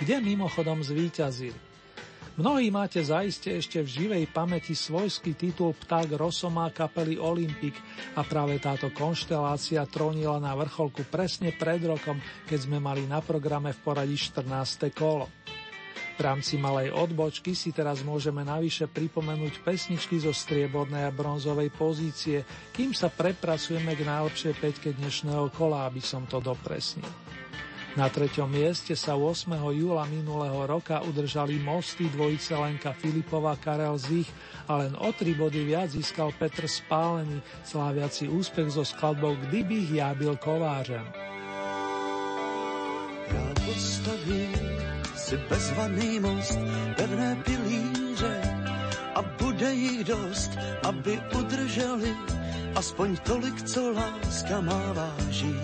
kde 0.00 0.14
mimochodom 0.24 0.80
zvíťazili. 0.80 1.73
Mnohí 2.34 2.66
máte 2.66 2.98
zaiste 2.98 3.46
ešte 3.46 3.78
v 3.78 3.86
živej 3.86 4.24
pamäti 4.26 4.74
svojský 4.74 5.38
titul 5.38 5.70
Pták 5.70 6.18
Rosomá 6.18 6.66
kapely 6.74 7.14
Olympic 7.14 7.78
a 8.18 8.26
práve 8.26 8.58
táto 8.58 8.90
konštelácia 8.90 9.86
trónila 9.86 10.42
na 10.42 10.50
vrcholku 10.58 11.06
presne 11.06 11.54
pred 11.54 11.86
rokom, 11.86 12.18
keď 12.50 12.58
sme 12.66 12.82
mali 12.82 13.06
na 13.06 13.22
programe 13.22 13.70
v 13.70 13.78
poradí 13.86 14.18
14. 14.18 14.50
kolo. 14.90 15.30
V 16.14 16.20
rámci 16.26 16.58
malej 16.58 16.90
odbočky 16.90 17.54
si 17.54 17.70
teraz 17.70 18.02
môžeme 18.02 18.42
navyše 18.42 18.90
pripomenúť 18.90 19.62
pesničky 19.62 20.18
zo 20.18 20.34
striebornej 20.34 21.06
a 21.06 21.14
bronzovej 21.14 21.70
pozície, 21.70 22.42
kým 22.74 22.90
sa 22.98 23.14
prepracujeme 23.14 23.94
k 23.94 24.02
najlepšej 24.02 24.54
peťke 24.58 24.90
dnešného 24.98 25.54
kola, 25.54 25.86
aby 25.86 26.02
som 26.02 26.26
to 26.26 26.42
dopresnil. 26.42 27.06
Na 27.94 28.10
treťom 28.10 28.50
mieste 28.50 28.98
sa 28.98 29.14
8. 29.14 29.54
júla 29.70 30.02
minulého 30.10 30.66
roka 30.66 30.98
udržali 31.06 31.62
mosty 31.62 32.10
dvojice 32.10 32.58
Lenka 32.58 32.90
Filipova 32.90 33.54
Karel 33.54 33.94
Zich 34.02 34.26
a 34.66 34.82
len 34.82 34.98
o 34.98 35.14
tri 35.14 35.30
body 35.38 35.62
viac 35.62 35.94
získal 35.94 36.34
Petr 36.34 36.66
Spálený, 36.66 37.38
sláviaci 37.62 38.26
úspech 38.26 38.74
so 38.74 38.82
skladbou 38.82 39.38
Kdybych 39.46 39.94
ja 39.94 40.10
byl 40.10 40.34
kovářem. 40.42 41.06
Já 43.30 43.46
postavím 43.62 44.58
si 45.14 45.38
bezvadný 45.46 46.18
most, 46.18 46.58
pevné 46.98 47.38
pilíře 47.46 48.34
a 49.14 49.22
bude 49.22 49.70
jich 49.70 50.04
dost, 50.04 50.50
aby 50.82 51.14
udrželi 51.38 52.10
aspoň 52.74 53.16
tolik, 53.22 53.62
co 53.62 53.92
láska 53.94 54.60
má 54.60 54.82
váží 54.92 55.54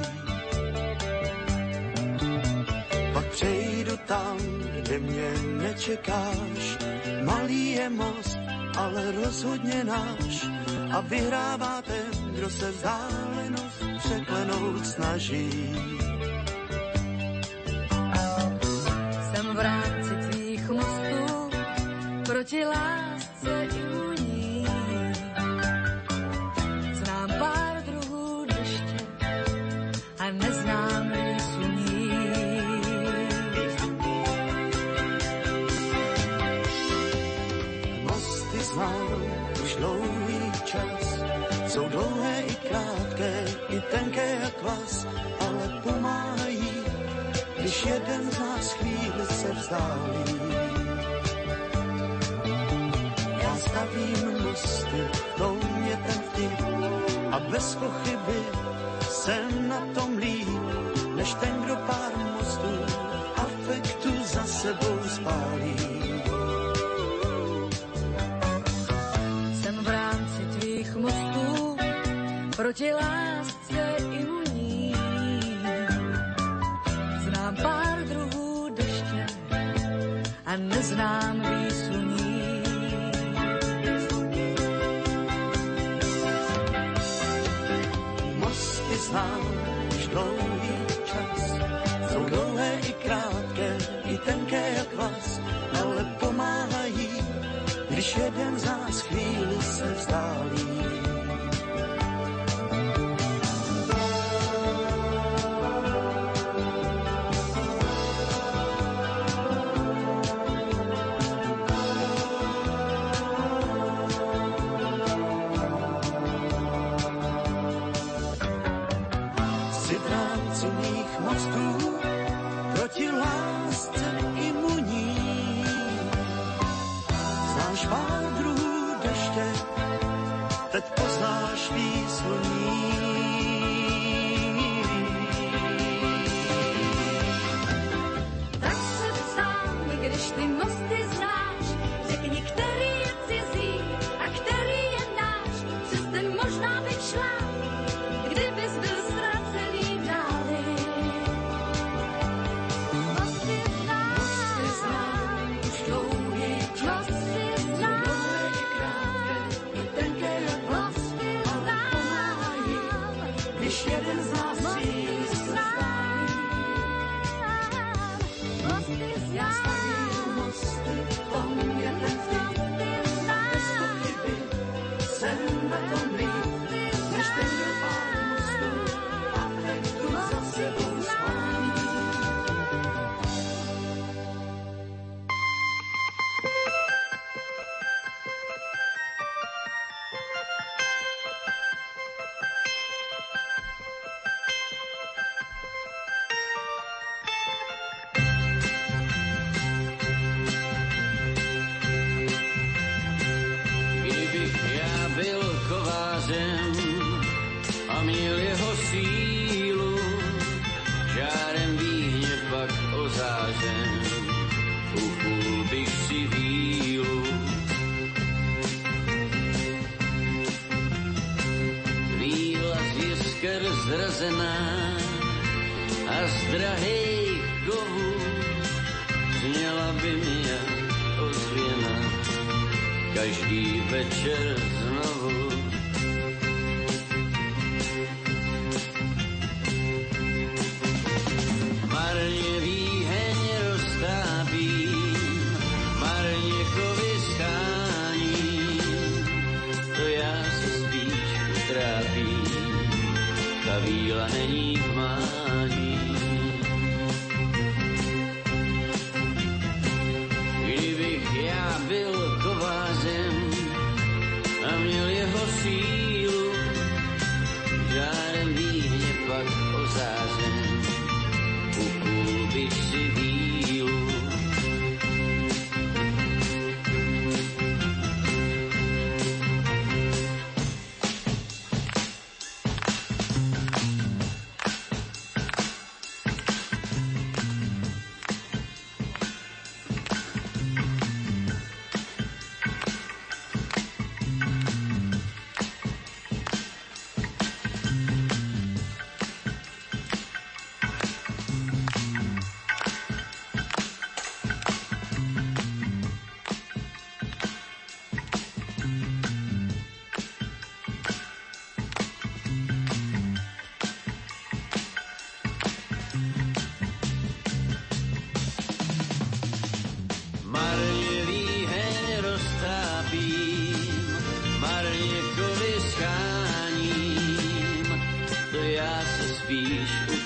přejdu 3.31 3.97
tam, 3.97 4.37
kde 4.83 4.99
mě 4.99 5.31
nečekáš. 5.63 6.79
Malý 7.25 7.73
je 7.73 7.91
most, 7.91 8.39
ale 8.77 9.13
rozhodně 9.13 9.85
náš. 9.85 10.47
A 10.93 11.01
vyhrává 11.01 11.83
ten, 11.83 12.35
kdo 12.35 12.51
se 12.51 12.71
vzdálenost 12.71 13.83
překlenout 13.99 14.87
snaží. 14.87 15.51
Jsem 19.31 19.47
v 19.55 19.61
rámci 19.61 20.11
tvých 20.31 20.71
mostů 20.71 21.51
proti 22.27 22.65
lásce 22.65 23.10
tenké 43.91 44.39
jak 44.43 44.63
vás, 44.63 45.07
ale 45.41 45.81
pomáhají, 45.83 46.73
když 47.59 47.87
jeden 47.87 48.31
z 48.31 48.39
nás 48.39 48.73
chvíli 48.73 49.27
se 49.27 49.53
vzdálí. 49.53 50.41
Já 53.43 53.57
stavím 53.57 54.43
mosty, 54.43 55.03
to 55.39 55.55
mě 55.55 55.97
ten 56.07 56.23
vtip 56.23 56.61
a 57.33 57.39
bez 57.41 57.75
pochyby 57.75 58.41
jsem 59.11 59.69
na 59.69 59.81
tom 59.95 60.19
líp, 60.19 60.49
než 61.15 61.35
ten, 61.35 61.63
kdo 61.65 61.77
pár 61.77 62.13
mostů 62.39 62.75
afektu 63.37 64.11
za 64.25 64.45
sebou 64.45 64.99
spálí. 65.09 65.91
proti 72.61 72.93
lásce 72.93 73.50
a 80.51 80.57
neznám 80.57 81.41
výsuní. 81.41 82.43
Mosty 88.35 88.97
znám 89.09 89.41
už 89.97 90.07
dlouhý 90.07 90.75
čas, 91.05 91.55
jsou 92.13 92.25
dlouhé 92.25 92.79
i 92.89 92.93
krátké, 92.93 93.79
i 94.05 94.19
tenké 94.19 94.75
jak 94.77 94.97
vás, 94.97 95.41
ale 95.83 96.05
pomáhají, 96.21 97.09
když 97.91 98.17
jeden 98.17 98.59
z 98.59 98.65
nás 98.65 99.01
chvíli 99.01 99.63
se 99.63 99.95
vzdálí. 99.95 100.70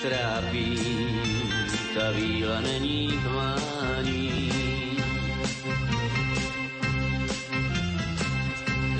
trápí, 0.05 0.77
ta 1.95 2.11
víla 2.11 2.61
není 2.61 3.09
hmání. 3.17 4.51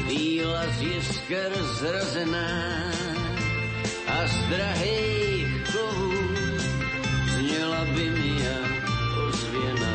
Víla 0.08 0.62
z 0.68 0.82
skrz 1.14 1.66
zrazená 1.80 2.50
a 4.08 4.28
z 4.28 4.38
drahých 4.50 5.48
kovů 5.72 6.14
zněla 7.38 7.86
by 7.86 8.10
mi 8.10 8.48
a 8.48 8.58
ozvěna 9.28 9.94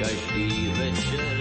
každý 0.00 0.68
večer. 0.68 1.33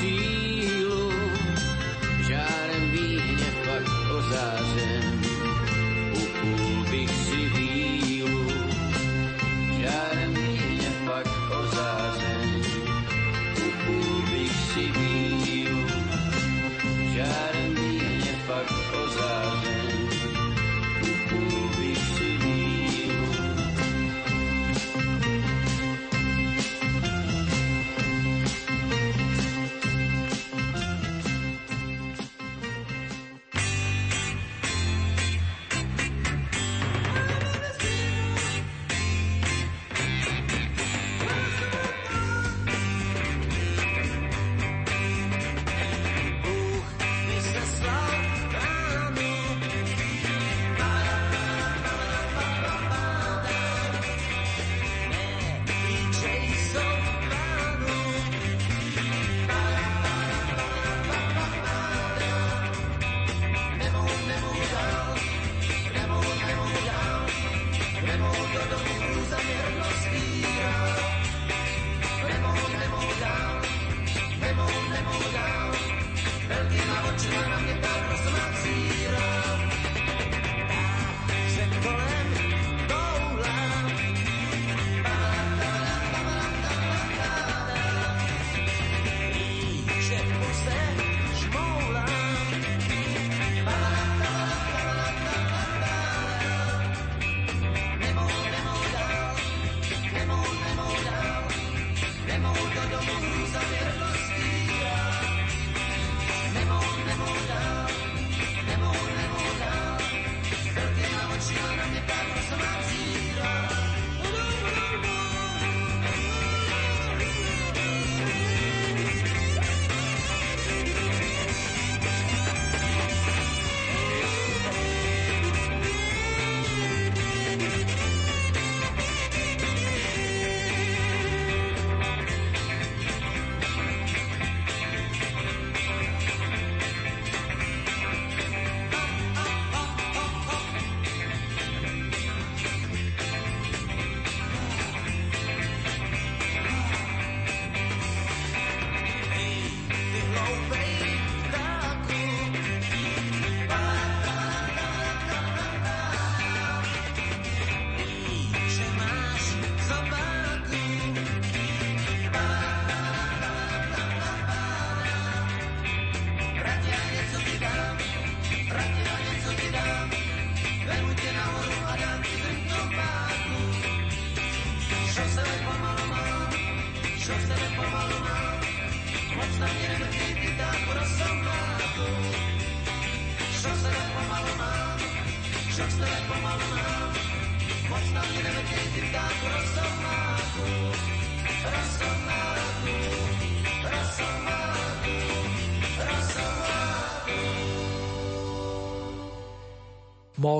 see. 0.00 0.39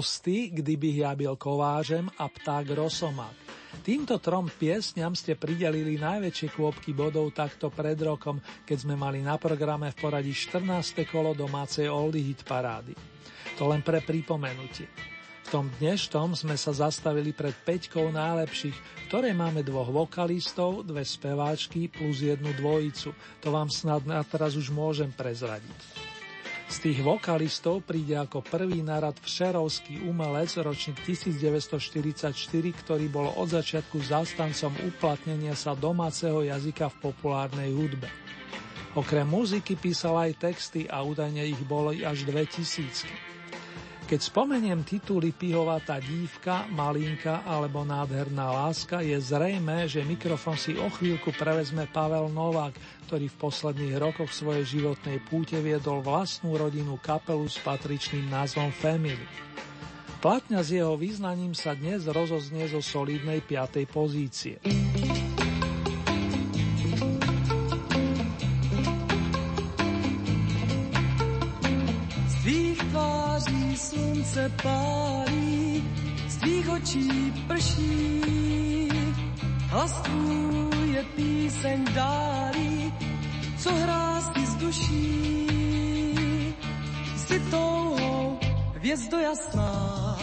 Mosty, 0.00 0.48
kdybych 0.48 1.04
ja 1.04 1.12
kovážem 1.36 2.08
a 2.16 2.24
pták 2.24 2.72
Rosomák. 2.72 3.36
Týmto 3.84 4.16
trom 4.16 4.48
piesňam 4.48 5.12
ste 5.12 5.36
pridelili 5.36 6.00
najväčšie 6.00 6.56
kôpky 6.56 6.96
bodov 6.96 7.36
takto 7.36 7.68
pred 7.68 8.00
rokom, 8.00 8.40
keď 8.64 8.76
sme 8.80 8.96
mali 8.96 9.20
na 9.20 9.36
programe 9.36 9.92
v 9.92 10.00
poradí 10.00 10.32
14. 10.32 11.04
kolo 11.04 11.36
domácej 11.36 11.92
Oldie 11.92 12.32
Hit 12.32 12.48
parády. 12.48 12.96
To 13.60 13.68
len 13.68 13.84
pre 13.84 14.00
pripomenutie. 14.00 14.88
V 15.44 15.48
tom 15.52 15.68
dnešnom 15.76 16.32
sme 16.32 16.56
sa 16.56 16.72
zastavili 16.72 17.36
pred 17.36 17.52
peťkou 17.52 18.08
najlepších, 18.08 19.04
ktoré 19.12 19.36
máme 19.36 19.60
dvoch 19.60 19.92
vokalistov, 19.92 20.80
dve 20.80 21.04
speváčky 21.04 21.92
plus 21.92 22.24
jednu 22.24 22.56
dvojicu. 22.56 23.12
To 23.44 23.52
vám 23.52 23.68
snad 23.68 24.08
na 24.08 24.24
teraz 24.24 24.56
už 24.56 24.72
môžem 24.72 25.12
prezradiť. 25.12 25.99
Z 26.70 26.86
tých 26.86 27.02
vokalistov 27.02 27.82
príde 27.82 28.14
ako 28.14 28.46
prvý 28.46 28.78
narad 28.86 29.18
všerovský 29.18 30.06
umelec 30.06 30.54
ročník 30.54 31.02
1944, 31.02 32.30
ktorý 32.86 33.10
bol 33.10 33.26
od 33.34 33.50
začiatku 33.50 33.98
zástancom 33.98 34.70
uplatnenia 34.86 35.58
sa 35.58 35.74
domáceho 35.74 36.46
jazyka 36.46 36.86
v 36.94 37.10
populárnej 37.10 37.74
hudbe. 37.74 38.06
Okrem 38.94 39.26
muziky 39.26 39.74
písal 39.74 40.30
aj 40.30 40.46
texty 40.46 40.86
a 40.86 41.02
údajne 41.02 41.42
ich 41.42 41.58
bolo 41.66 41.90
až 41.90 42.22
2000. 42.30 43.30
Keď 44.10 44.26
spomeniem 44.26 44.82
tituly 44.82 45.30
Pihovatá 45.30 46.02
dívka, 46.02 46.66
Malinka 46.70 47.46
alebo 47.46 47.86
Nádherná 47.86 48.50
láska, 48.50 49.06
je 49.06 49.14
zrejme, 49.18 49.86
že 49.86 50.02
mikrofon 50.02 50.58
si 50.58 50.74
o 50.74 50.90
chvíľku 50.90 51.30
prevezme 51.38 51.86
Pavel 51.86 52.26
Novák, 52.26 52.74
ktorý 53.10 53.26
v 53.26 53.42
posledných 53.42 53.98
rokoch 53.98 54.30
svojej 54.30 54.78
životnej 54.78 55.18
púte 55.26 55.58
viedol 55.58 55.98
vlastnú 55.98 56.54
rodinnú 56.54 56.94
kapelu 57.02 57.42
s 57.50 57.58
patričným 57.58 58.30
názvom 58.30 58.70
Family. 58.70 59.26
Platňa 60.22 60.62
s 60.62 60.70
jeho 60.70 60.94
význaním 60.94 61.50
sa 61.50 61.74
dnes 61.74 62.06
rozoznie 62.06 62.70
zo 62.70 62.78
solidnej 62.78 63.42
5. 63.42 63.82
pozície. 63.90 64.62
slunce 73.80 74.44
pálí, 74.60 75.80
z 76.28 76.34
tvých 76.44 76.66
očí 76.68 77.08
prší. 77.48 78.20
Hlas 79.70 80.00
tvůj 80.02 80.90
je 80.92 81.04
píseň 81.04 81.84
dálí, 81.94 82.94
co 83.58 83.74
hrá 83.74 84.20
si 84.20 84.46
z 84.46 84.54
duší. 84.54 85.46
Jsi 87.16 87.40
touhou, 87.40 88.38
hvězdo 88.74 89.18
jasná, 89.18 90.16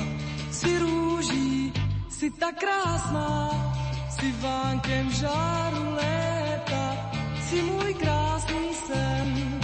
si 0.52 0.80
růží, 0.80 1.74
si 2.10 2.32
tak 2.32 2.60
krásná, 2.60 3.50
si 4.20 4.32
vánkem 4.32 5.12
žáru 5.12 5.96
léta, 5.96 7.12
si 7.50 7.62
můj 7.62 7.94
krásný 7.94 8.68
sen. 8.88 9.60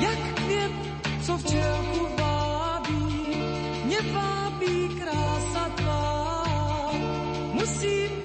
Jak 0.00 0.34
květ, 0.34 0.72
co 1.22 1.38
včelku 1.38 2.08
vábí 4.12 4.88
krása 4.98 5.68
tvá, 5.76 6.42
musím 7.52 8.21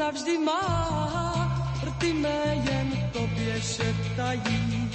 navždy 0.00 0.38
má, 0.38 0.62
rty 1.84 2.12
mé 2.12 2.40
jen 2.64 2.88
tobě 3.12 3.60
šeptají, 3.60 4.90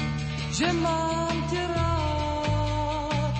že 0.52 0.74
mám 0.74 1.50
tě 1.50 1.62
rád. 1.76 3.34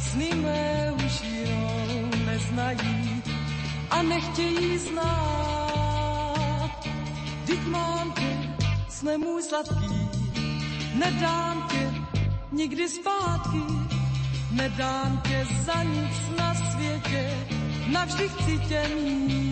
Sny 0.00 0.30
mé 0.34 0.92
už 1.06 1.14
jinou 1.22 2.10
neznají 2.26 3.22
a 3.90 4.02
nechtějí 4.02 4.78
znát. 4.78 6.70
Vždyť 7.42 7.62
mám 7.66 8.12
tě, 8.12 8.30
sne 8.88 9.18
můj 9.18 9.42
sladký, 9.42 10.08
nedám 10.94 11.66
tě 11.70 11.84
nikdy 12.52 12.88
zpátky. 12.88 13.62
Nedám 14.50 15.22
tě 15.26 15.46
za 15.66 15.82
nic 15.82 16.16
na 16.38 16.54
světě, 16.54 17.46
navždy 17.90 18.28
chci 18.28 18.58
tě 18.68 18.82
mít. 18.94 19.49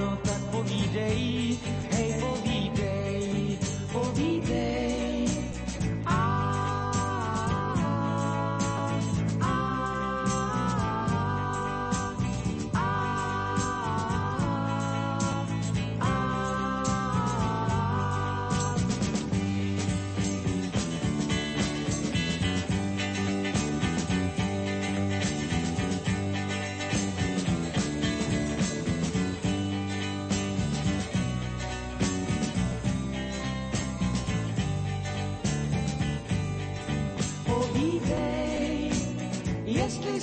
Dávno, 0.00 0.16
tak 0.24 0.40
povídej, 0.50 1.20
hej 1.20 1.60
povídej, 1.60 1.89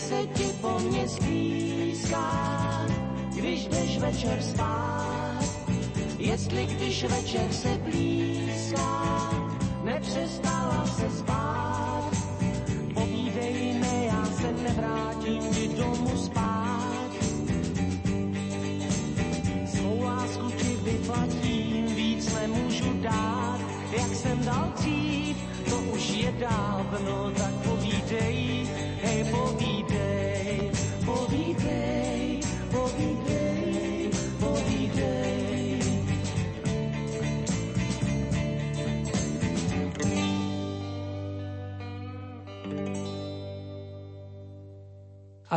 se 0.08 0.28
ti 0.34 0.47
po 0.62 0.80
mně 0.80 1.08
stýská, 1.08 2.86
když 3.36 3.68
jdeš 3.68 3.97
večer 3.97 4.41
spát, 4.41 5.43
jestli 6.18 6.66
když 6.66 7.03
večer 7.03 7.47
se 7.51 7.70
blízká, 7.84 9.32
nepřestala 9.84 10.86
se 10.86 11.10
spát. 11.18 12.12
Povídej, 12.93 13.74
ne, 13.80 14.05
já 14.05 14.26
se 14.26 14.53
nevrátím 14.64 15.43
ti 15.53 15.68
domů 15.68 16.18
spát. 16.18 17.12
Svou 19.66 20.03
lásku 20.03 20.51
ti 20.51 20.78
vyplatím, 20.84 21.86
víc 21.95 22.34
nemůžu 22.34 23.01
dát, 23.01 23.60
jak 23.97 24.16
jsem 24.16 24.45
dal 24.45 24.74
dřív, 24.76 25.38
to 25.70 25.78
už 25.78 26.10
je 26.10 26.32
dávno, 26.32 27.32
tak 27.38 27.53
povídej, 27.53 28.68
hej, 29.03 29.24
povídej, 29.24 29.57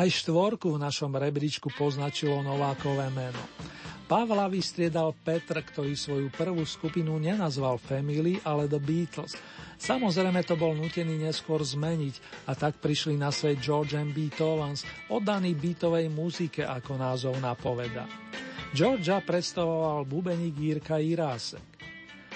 Aj 0.00 0.08
štvorku 0.08 0.80
v 0.80 0.80
našom 0.80 1.12
rebríčku 1.12 1.68
poznačilo 1.76 2.40
Novákové 2.40 3.12
meno. 3.12 3.36
Pavla 4.08 4.48
vystriedal 4.48 5.12
Petr, 5.12 5.60
ktorý 5.60 5.92
svoju 5.92 6.32
prvú 6.32 6.64
skupinu 6.64 7.20
nenazval 7.20 7.76
Family, 7.76 8.40
ale 8.40 8.64
The 8.64 8.80
Beatles. 8.80 9.36
Samozrejme 9.76 10.40
to 10.48 10.56
bol 10.56 10.72
nutený 10.72 11.20
neskôr 11.20 11.60
zmeniť 11.60 12.48
a 12.48 12.56
tak 12.56 12.80
prišli 12.80 13.20
na 13.20 13.28
svet 13.28 13.60
George 13.60 13.92
and 13.92 14.16
Beethovens, 14.16 14.88
oddaný 15.12 15.52
beatovej 15.52 16.08
muzike, 16.08 16.64
ako 16.64 16.96
názov 16.96 17.36
napoveda. 17.36 18.08
Georgia 18.72 19.20
predstavoval 19.20 20.08
bubeník 20.08 20.56
Jirka 20.56 20.96
Irásek. 20.96 21.76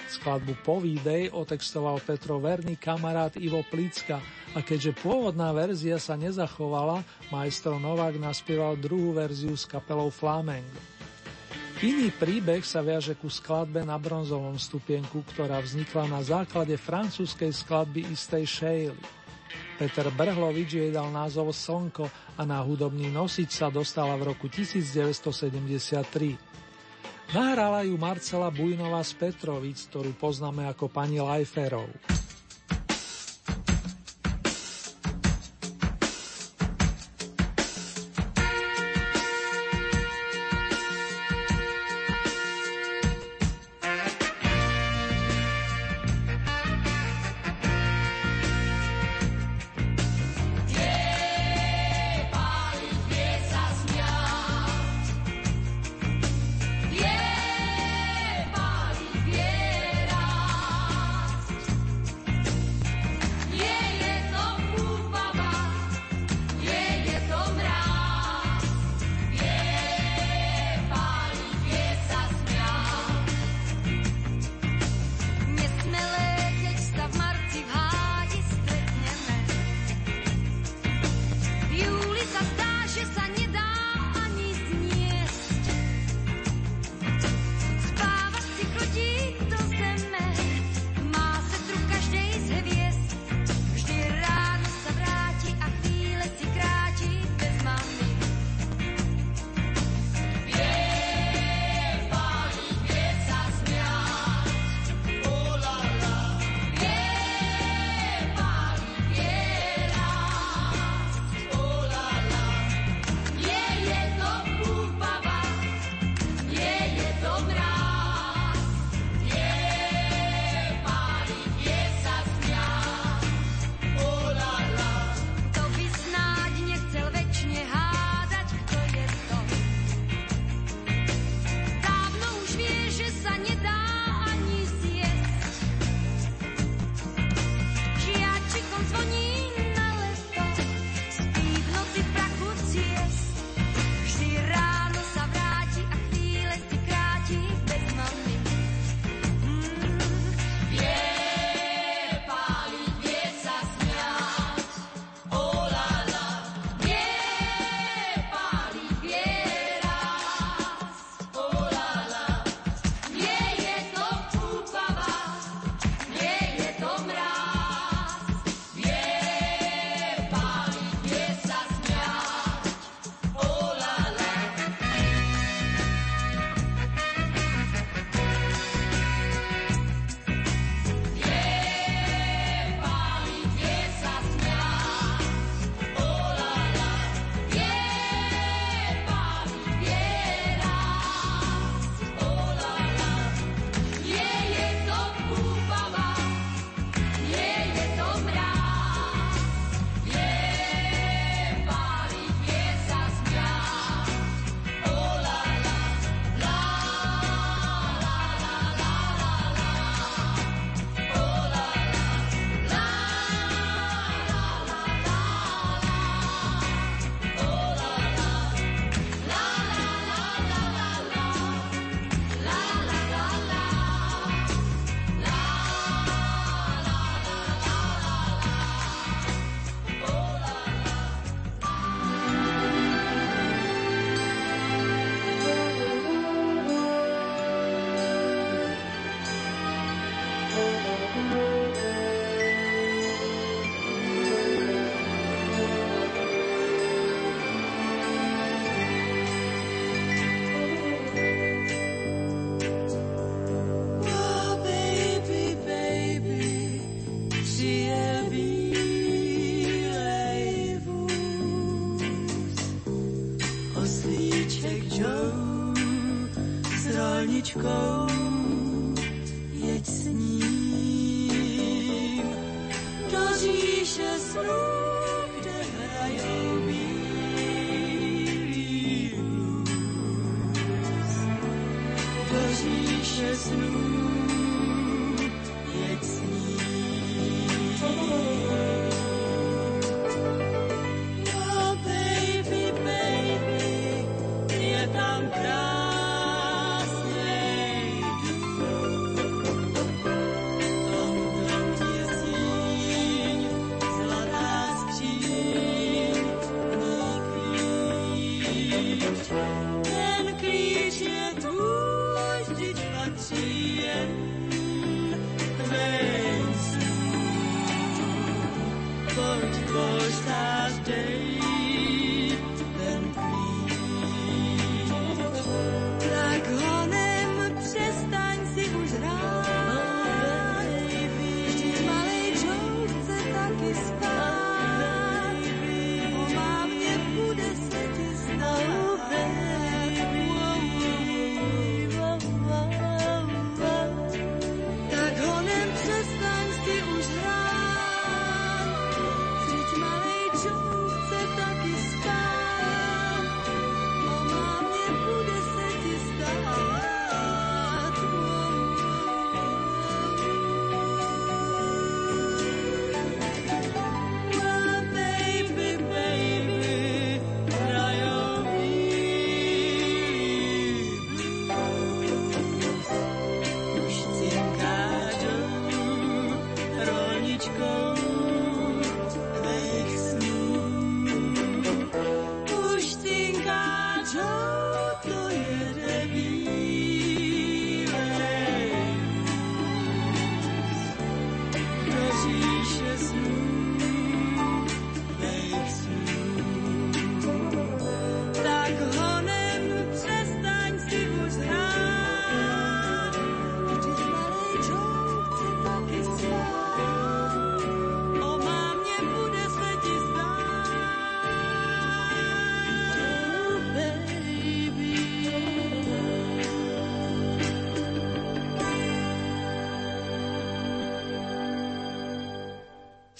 Skladbu 0.05 0.61
Povídej 0.61 1.33
otextoval 1.33 1.97
Petro 2.05 2.37
verný 2.37 2.77
kamarát 2.77 3.33
Ivo 3.41 3.65
Plicka 3.65 4.21
a 4.55 4.63
keďže 4.63 4.95
pôvodná 5.03 5.51
verzia 5.51 5.99
sa 5.99 6.15
nezachovala, 6.15 7.03
majstro 7.27 7.75
Novák 7.75 8.15
naspieval 8.15 8.79
druhú 8.79 9.11
verziu 9.11 9.51
s 9.51 9.67
kapelou 9.67 10.07
Flamengo. 10.07 10.79
Iný 11.83 12.07
príbeh 12.15 12.63
sa 12.63 12.79
viaže 12.79 13.19
ku 13.19 13.27
skladbe 13.27 13.83
na 13.83 13.99
bronzovom 13.99 14.55
stupienku, 14.55 15.27
ktorá 15.35 15.59
vznikla 15.59 16.07
na 16.07 16.23
základe 16.23 16.79
francúzskej 16.79 17.51
skladby 17.51 18.07
istej 18.15 18.47
Shaley. 18.47 18.95
Peter 19.75 20.07
Brhlovič 20.07 20.71
jej 20.71 20.87
dal 20.87 21.11
názov 21.11 21.51
Slnko 21.51 22.07
a 22.39 22.47
na 22.47 22.63
hudobný 22.63 23.11
nosič 23.11 23.59
sa 23.59 23.67
dostala 23.67 24.15
v 24.15 24.31
roku 24.31 24.47
1973. 24.47 26.39
Nahrala 27.35 27.83
ju 27.83 27.99
Marcela 27.99 28.47
Bujnová 28.47 29.03
z 29.03 29.11
Petrovic, 29.19 29.75
ktorú 29.91 30.15
poznáme 30.15 30.63
ako 30.71 30.87
pani 30.87 31.19
Lajferov. 31.19 31.91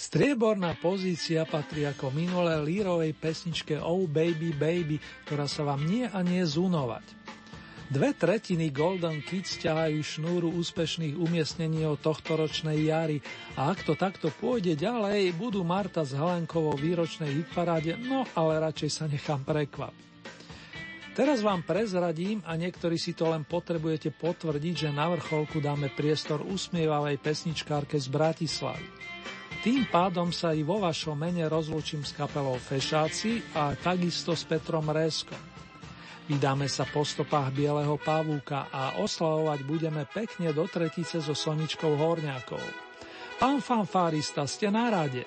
Strieborná 0.05 0.77
pozícia 0.77 1.49
patrí 1.49 1.81
ako 1.81 2.13
minulé 2.13 2.61
lírovej 2.61 3.17
pesničke 3.17 3.81
Oh 3.81 4.05
Baby 4.05 4.53
Baby, 4.53 5.01
ktorá 5.25 5.49
sa 5.49 5.65
vám 5.65 5.81
nie 5.81 6.05
a 6.05 6.21
nie 6.21 6.45
zúnovať. 6.45 7.01
Dve 7.89 8.13
tretiny 8.13 8.69
Golden 8.69 9.25
Kids 9.25 9.57
ťahajú 9.65 9.97
šnúru 10.05 10.53
úspešných 10.61 11.17
umiestnení 11.17 11.89
o 11.89 11.97
tohtoročnej 11.97 12.85
jary 12.85 13.17
a 13.57 13.73
ak 13.73 13.81
to 13.81 13.97
takto 13.97 14.29
pôjde 14.29 14.77
ďalej, 14.77 15.33
budú 15.41 15.65
Marta 15.65 16.05
s 16.05 16.13
Helenkovou 16.13 16.77
výročnej 16.77 17.41
hitparáde, 17.41 17.97
no 17.97 18.29
ale 18.37 18.61
radšej 18.61 18.89
sa 18.93 19.09
nechám 19.09 19.41
prekvapiť. 19.41 20.05
Teraz 21.17 21.41
vám 21.41 21.65
prezradím 21.65 22.45
a 22.45 22.53
niektorí 22.53 23.01
si 23.01 23.17
to 23.17 23.33
len 23.33 23.41
potrebujete 23.41 24.13
potvrdiť, 24.13 24.85
že 24.85 24.89
na 24.93 25.09
vrcholku 25.09 25.57
dáme 25.57 25.89
priestor 25.89 26.45
usmievavej 26.45 27.17
pesničkárke 27.17 27.97
z 27.97 28.05
Bratislavy. 28.13 29.14
Tým 29.65 29.89
pádom 29.89 30.29
sa 30.29 30.53
i 30.53 30.61
vo 30.61 30.77
vašom 30.77 31.17
mene 31.17 31.49
rozlúčim 31.49 32.05
s 32.05 32.13
kapelou 32.13 32.53
Fešáci 32.61 33.57
a 33.57 33.73
takisto 33.73 34.37
s 34.37 34.45
Petrom 34.45 34.85
Réskom. 34.93 35.41
Vydáme 36.29 36.69
sa 36.69 36.85
po 36.85 37.01
stopách 37.01 37.49
Bieleho 37.49 37.97
pavúka 37.97 38.69
a 38.69 39.01
oslavovať 39.01 39.65
budeme 39.65 40.05
pekne 40.05 40.53
do 40.53 40.69
tretice 40.69 41.17
so 41.17 41.33
Soničkou 41.33 41.97
Horňákou. 41.97 42.61
Pán 43.41 43.57
fanfárista, 43.57 44.45
ste 44.45 44.69
na 44.69 44.93
rade. 44.93 45.25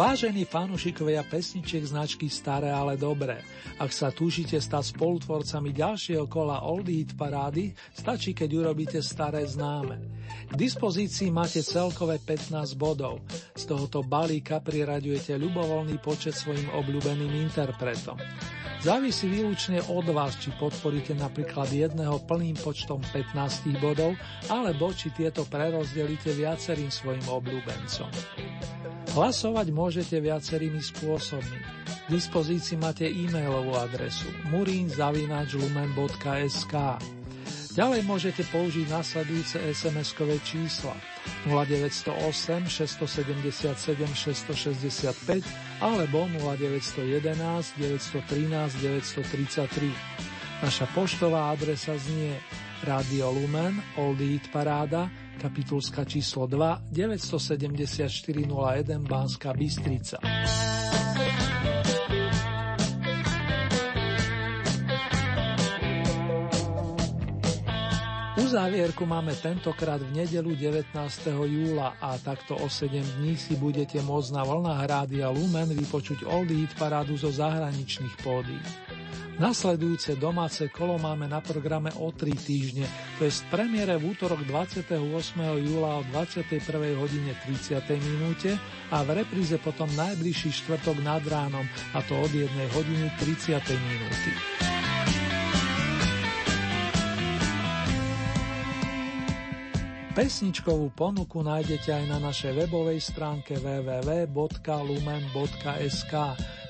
Vážení 0.00 0.48
fanúšikovia 0.48 1.20
pesničiek 1.28 1.84
značky 1.84 2.32
Staré, 2.32 2.72
ale 2.72 2.96
dobré. 2.96 3.44
Ak 3.76 3.92
sa 3.92 4.08
túžite 4.08 4.56
stať 4.56 4.96
spolutvorcami 4.96 5.76
ďalšieho 5.76 6.24
kola 6.24 6.64
Oldie 6.64 7.04
Hit 7.04 7.20
parády, 7.20 7.76
stačí, 7.92 8.32
keď 8.32 8.64
urobíte 8.64 9.04
staré 9.04 9.44
známe. 9.44 10.00
K 10.48 10.56
dispozícii 10.56 11.28
máte 11.28 11.60
celkové 11.60 12.16
15 12.16 12.80
bodov. 12.80 13.20
Z 13.52 13.68
tohoto 13.68 14.00
balíka 14.00 14.64
priraďujete 14.64 15.36
ľubovoľný 15.36 16.00
počet 16.00 16.32
svojim 16.32 16.72
obľúbeným 16.80 17.36
interpretom. 17.44 18.16
Závisí 18.80 19.28
výlučne 19.28 19.84
od 19.92 20.08
vás, 20.16 20.40
či 20.40 20.48
podporíte 20.56 21.12
napríklad 21.12 21.68
jedného 21.68 22.24
plným 22.24 22.56
počtom 22.64 23.04
15 23.04 23.76
bodov, 23.84 24.16
alebo 24.48 24.96
či 24.96 25.12
tieto 25.12 25.44
prerozdelíte 25.44 26.32
viacerým 26.32 26.88
svojim 26.88 27.28
obľúbencom. 27.28 28.79
Hlasovať 29.10 29.74
môžete 29.74 30.22
viacerými 30.22 30.78
spôsobmi. 30.78 31.58
V 32.06 32.14
dispozícii 32.14 32.78
máte 32.78 33.10
e-mailovú 33.10 33.74
adresu 33.74 34.30
murinzavinačlumen.sk 34.54 36.74
Ďalej 37.70 38.02
môžete 38.02 38.42
použiť 38.50 38.90
nasledujúce 38.90 39.62
SMS-kové 39.62 40.42
čísla 40.42 40.90
0908 41.46 42.66
677 42.66 44.10
665 44.14 45.42
alebo 45.82 46.26
0911 46.30 47.78
913 47.78 48.78
933. 48.78 50.66
Naša 50.66 50.86
poštová 50.94 51.50
adresa 51.54 51.94
znie 51.94 52.34
Radio 52.82 53.30
Lumen, 53.30 53.78
Old 53.98 54.18
Eat 54.18 54.50
Paráda, 54.50 55.06
kapitulska 55.40 56.04
číslo 56.04 56.46
2, 56.46 56.82
97401 56.92 58.98
Banská 58.98 59.52
Bystrica. 59.52 60.18
Uzávierku 68.50 69.06
máme 69.06 69.30
tentokrát 69.38 70.02
v 70.02 70.10
nedelu 70.10 70.58
19. 70.58 70.90
júla 71.30 71.94
a 72.02 72.18
takto 72.18 72.58
o 72.58 72.66
7 72.66 72.90
dní 73.22 73.38
si 73.38 73.54
budete 73.54 74.02
môcť 74.02 74.34
na 74.34 74.42
vlnách 74.42 74.90
Rádia 74.90 75.30
Lumen 75.30 75.70
vypočuť 75.70 76.26
Old 76.26 76.50
Eat 76.50 76.74
parádu 76.74 77.14
zo 77.14 77.30
zahraničných 77.30 78.10
pódií. 78.26 78.58
Nasledujúce 79.38 80.18
domáce 80.18 80.66
kolo 80.66 80.98
máme 80.98 81.30
na 81.30 81.38
programe 81.38 81.94
o 82.02 82.10
3 82.10 82.26
týždne, 82.34 82.90
to 83.22 83.30
je 83.30 83.38
premiére 83.54 83.94
v 83.94 84.18
útorok 84.18 84.42
28. 84.42 84.98
júla 85.70 86.02
o 86.02 86.06
21. 86.10 86.50
hodine 86.98 87.30
30. 87.46 87.78
minúte 88.02 88.58
a 88.90 89.06
v 89.06 89.22
repríze 89.22 89.54
potom 89.62 89.86
najbližší 89.94 90.50
štvrtok 90.50 90.98
nad 91.06 91.22
ránom, 91.22 91.62
a 91.94 92.02
to 92.02 92.18
od 92.18 92.34
1 92.34 92.50
hodiny 92.50 93.14
30. 93.14 93.62
minúty. 93.78 94.34
Pesničkovú 100.20 100.92
ponuku 100.92 101.40
nájdete 101.40 101.96
aj 101.96 102.04
na 102.04 102.20
našej 102.20 102.52
webovej 102.52 103.00
stránke 103.00 103.56
www.lumen.sk 103.56 106.12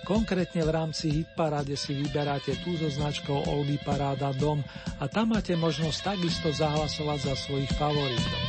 Konkrétne 0.06 0.62
v 0.62 0.70
rámci 0.70 1.10
Hitparáde 1.10 1.74
si 1.74 1.98
vyberáte 1.98 2.54
tú 2.62 2.78
so 2.78 2.86
značkou 2.86 3.50
Oldie 3.50 3.82
Paráda 3.82 4.30
Dom 4.38 4.62
a 5.02 5.10
tam 5.10 5.34
máte 5.34 5.58
možnosť 5.58 6.14
takisto 6.14 6.54
zahlasovať 6.54 7.26
za 7.26 7.34
svojich 7.34 7.74
favoritov. 7.74 8.42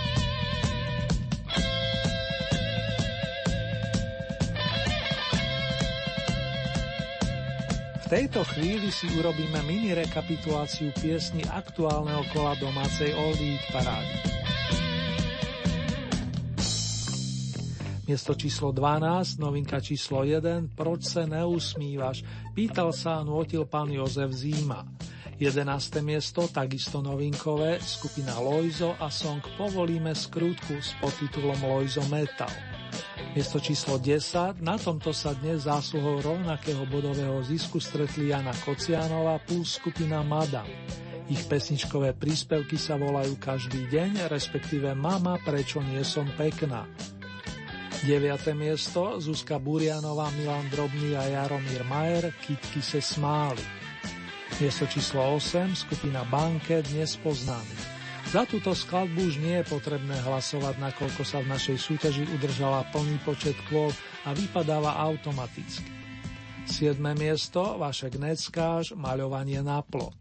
V 8.05 8.07
tejto 8.13 8.45
chvíli 8.53 8.93
si 8.93 9.09
urobíme 9.17 9.65
mini 9.65 9.97
rekapituláciu 9.97 10.93
piesni 10.93 11.41
aktuálneho 11.49 12.21
kola 12.29 12.53
domácej 12.61 13.17
Oldie 13.17 13.57
Parády. 13.73 14.29
Miesto 18.11 18.35
číslo 18.35 18.75
12, 18.75 19.39
novinka 19.39 19.79
číslo 19.79 20.27
1, 20.27 20.75
Proč 20.75 21.15
se 21.15 21.23
neusmívaš? 21.23 22.27
Pýtal 22.51 22.91
sa 22.91 23.15
a 23.15 23.23
nôtil 23.23 23.63
pán 23.63 23.87
Jozef 23.87 24.35
Zíma. 24.35 24.83
11. 25.39 26.03
miesto, 26.03 26.43
takisto 26.51 26.99
novinkové, 26.99 27.79
skupina 27.79 28.35
Loizo 28.43 28.99
a 28.99 29.07
song 29.07 29.39
Povolíme 29.55 30.11
skrutku 30.11 30.83
s 30.83 30.91
podtitulom 30.99 31.55
Loizo 31.63 32.03
Metal. 32.11 32.51
Miesto 33.31 33.63
číslo 33.63 33.95
10, 33.95 34.59
na 34.59 34.75
tomto 34.75 35.15
sa 35.15 35.31
dnes 35.31 35.63
zásluhou 35.63 36.19
rovnakého 36.19 36.83
bodového 36.91 37.39
zisku 37.47 37.79
stretli 37.79 38.35
Jana 38.35 38.51
Kocianova 38.67 39.39
plus 39.39 39.79
skupina 39.79 40.19
Madam. 40.19 40.67
Ich 41.31 41.47
pesničkové 41.47 42.11
príspevky 42.19 42.75
sa 42.75 42.99
volajú 42.99 43.39
každý 43.39 43.87
deň, 43.87 44.27
respektíve 44.27 44.91
Mama, 44.99 45.39
prečo 45.39 45.79
nie 45.79 46.03
som 46.03 46.27
pekná. 46.35 46.83
9. 48.01 48.57
miesto 48.57 49.21
Zuzka 49.21 49.61
Burianová, 49.61 50.33
Milan 50.33 50.65
Drobný 50.73 51.13
a 51.13 51.21
Jaromír 51.21 51.85
Majer 51.85 52.33
Kytky 52.41 52.81
se 52.81 52.97
smáli. 52.97 53.61
Miesto 54.57 54.89
číslo 54.89 55.37
8 55.37 55.77
skupina 55.77 56.25
Banke 56.25 56.81
Dnes 56.81 57.13
poznámy. 57.21 57.77
Za 58.33 58.49
túto 58.49 58.73
skladbu 58.73 59.21
už 59.21 59.37
nie 59.37 59.53
je 59.61 59.69
potrebné 59.69 60.17
hlasovať, 60.17 60.81
nakoľko 60.81 61.21
sa 61.21 61.45
v 61.45 61.53
našej 61.53 61.77
súťaži 61.77 62.25
udržala 62.33 62.89
plný 62.89 63.21
počet 63.21 63.53
kvôl 63.69 63.93
a 64.25 64.33
vypadáva 64.33 64.97
automaticky. 64.97 65.93
7. 66.65 66.97
miesto 67.13 67.77
Vašek 67.77 68.17
Neckáš 68.17 68.97
Maľovanie 68.97 69.61
na 69.61 69.85
plot. 69.85 70.17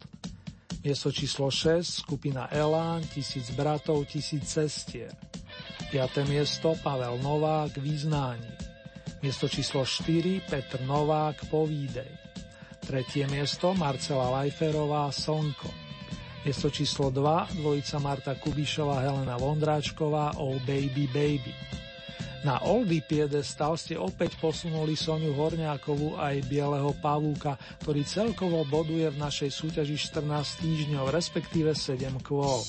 Miesto 0.84 1.08
číslo 1.08 1.48
6 1.48 2.04
skupina 2.04 2.44
Elán 2.52 3.08
Tisíc 3.08 3.48
bratov, 3.56 4.04
tisíc 4.04 4.44
cestier. 4.44 5.16
5. 5.90 6.22
miesto 6.30 6.78
Pavel 6.86 7.18
Novák 7.18 7.74
Význání. 7.82 8.54
Miesto 9.22 9.50
číslo 9.50 9.82
4 9.82 10.40
Petr 10.46 10.86
Novák 10.86 11.50
Povídej. 11.50 12.06
Tretie 12.86 13.26
miesto 13.26 13.74
Marcela 13.74 14.30
Lajferová 14.30 15.10
Slnko. 15.10 15.66
Miesto 16.46 16.70
číslo 16.70 17.10
2 17.10 17.58
dvojica 17.58 17.98
Marta 17.98 18.38
Kubišová 18.38 19.02
Helena 19.02 19.34
Vondráčková 19.34 20.38
Oh 20.38 20.62
Baby 20.62 21.10
Baby. 21.10 21.54
Na 22.46 22.62
Oldy 22.62 23.02
piedestal 23.02 23.74
ste 23.74 23.98
opäť 23.98 24.38
posunuli 24.38 24.94
Soniu 24.94 25.34
Horňákovú 25.34 26.22
aj 26.22 26.46
Bieleho 26.46 26.94
pavúka, 27.02 27.58
ktorý 27.82 28.06
celkovo 28.06 28.62
boduje 28.62 29.10
v 29.10 29.18
našej 29.18 29.50
súťaži 29.50 29.98
14 29.98 30.62
týždňov, 30.62 31.10
respektíve 31.10 31.74
7 31.74 32.14
kôl. 32.22 32.62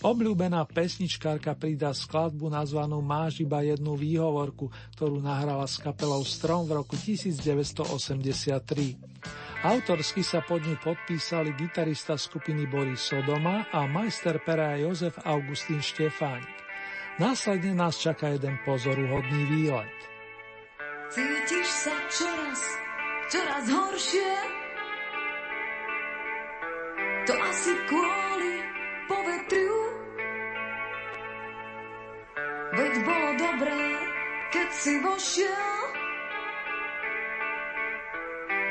Obľúbená 0.00 0.64
pesničkárka 0.64 1.52
pridá 1.52 1.92
skladbu 1.92 2.48
nazvanú 2.48 3.04
Máš 3.04 3.44
iba 3.44 3.60
jednu 3.60 4.00
výhovorku, 4.00 4.72
ktorú 4.96 5.20
nahrala 5.20 5.68
s 5.68 5.76
kapelou 5.76 6.24
Strom 6.24 6.64
v 6.64 6.80
roku 6.80 6.96
1983. 6.96 7.84
Autorsky 9.60 10.24
sa 10.24 10.40
pod 10.40 10.64
ňu 10.64 10.80
podpísali 10.80 11.52
gitarista 11.52 12.16
skupiny 12.16 12.64
Boris 12.64 13.04
Sodoma 13.04 13.68
a 13.68 13.84
majster 13.84 14.40
pera 14.40 14.80
Jozef 14.80 15.20
Augustín 15.20 15.84
Štefánik. 15.84 16.48
Následne 17.20 17.76
nás 17.76 18.00
čaká 18.00 18.32
jeden 18.32 18.56
pozoruhodný 18.64 19.52
výlet. 19.52 19.98
Cítiš 21.12 21.68
sa 21.68 21.96
čoraz, 22.08 22.60
čoraz 23.28 23.64
horšie? 23.68 24.32
To 27.28 27.36
asi 27.36 27.72
kvôli 27.84 27.99
keď 34.50 34.68
si 34.74 34.98
vošiel, 34.98 35.74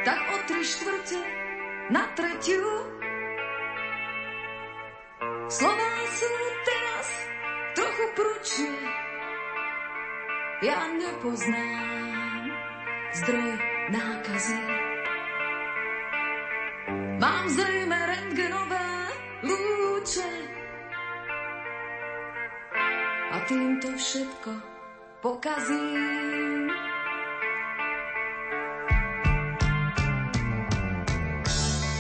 tak 0.04 0.20
o 0.20 0.38
tri 0.44 0.64
štvrte 0.64 1.22
na 1.88 2.04
tretiu. 2.20 2.68
Slová 5.50 5.94
sú 6.14 6.32
teraz 6.62 7.08
trochu 7.74 8.06
prúčie, 8.14 8.76
ja 10.62 10.80
nepoznám 10.94 12.44
zdroj 13.18 13.52
nákazy. 13.90 14.62
Mám 17.20 17.46
zrejme 17.50 17.98
rentgenové 17.98 18.88
lúče, 19.48 20.32
a 23.30 23.38
týmto 23.48 23.90
všetko 23.96 24.69
pokazím. 25.22 26.72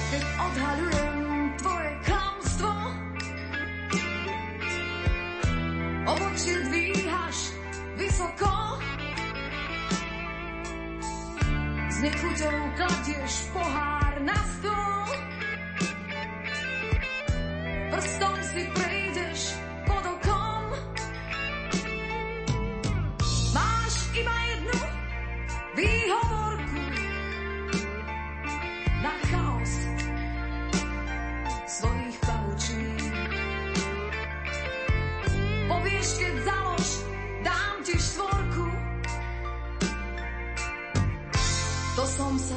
Keď 0.09 0.23
odhalujem 0.23 1.27
tvoje 1.59 1.91
klamstvo, 2.07 2.71
obočie 6.07 6.55
dvíhaš 6.71 7.37
vysoko, 7.99 8.51
nechuťou 11.99 12.59
kladieš 12.79 13.33
pohár 13.51 14.13
na 14.23 14.39
stôl. 14.55 15.11
Prstom 17.91 18.35
si 18.47 18.63
prejdeš 18.71 18.98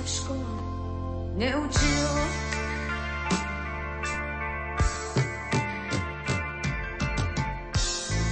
škole 0.06 0.72
neučil. 1.36 2.10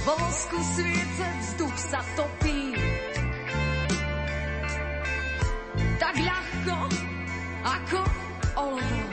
Vo 0.05 0.13
vosku 0.17 0.57
sviece 0.75 1.25
vzduch 1.39 1.77
sa 1.77 2.01
topí. 2.17 2.73
Tak 6.01 6.15
ľahko, 6.17 6.77
ako 7.61 7.99
olovo. 8.57 9.05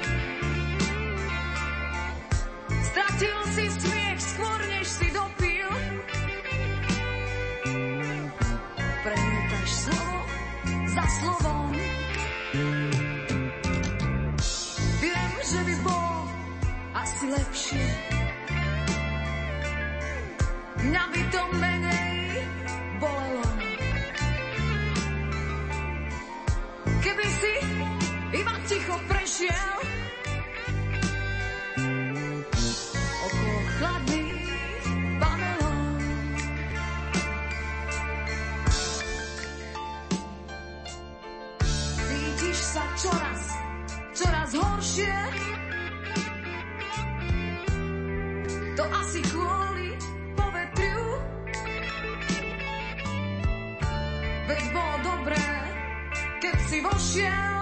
Stratil 2.88 3.38
si 3.52 3.64
smiech 3.68 4.20
skôr, 4.20 4.60
než 4.72 4.86
si 4.88 5.08
dopil. 5.12 5.68
Premietaš 9.04 9.70
slovo 9.86 10.20
za 10.88 11.04
slovom. 11.20 11.57
Asi 17.08 17.26
lepšie. 17.32 17.88
Mňa 20.84 21.04
by 21.08 21.22
to 21.32 21.42
menej 21.56 22.16
bolelo. 23.00 23.48
Keby 27.00 27.26
si 27.32 27.54
iba 28.36 28.54
ticho 28.68 28.96
prešiel 29.08 29.76
okolo 33.24 33.58
chladných 33.72 34.44
panelov. 35.16 35.80
Cítiš 42.04 42.58
sa 42.60 42.84
čoraz, 43.00 43.42
čoraz 44.12 44.50
horšie. 44.52 45.27
Asi 48.92 49.20
kvôli 49.28 49.92
povetriu. 50.32 51.04
Veď 54.48 54.64
bolo 54.72 54.96
dobré, 55.04 55.44
keď 56.40 56.56
si 56.68 56.78
vošiel. 56.80 57.57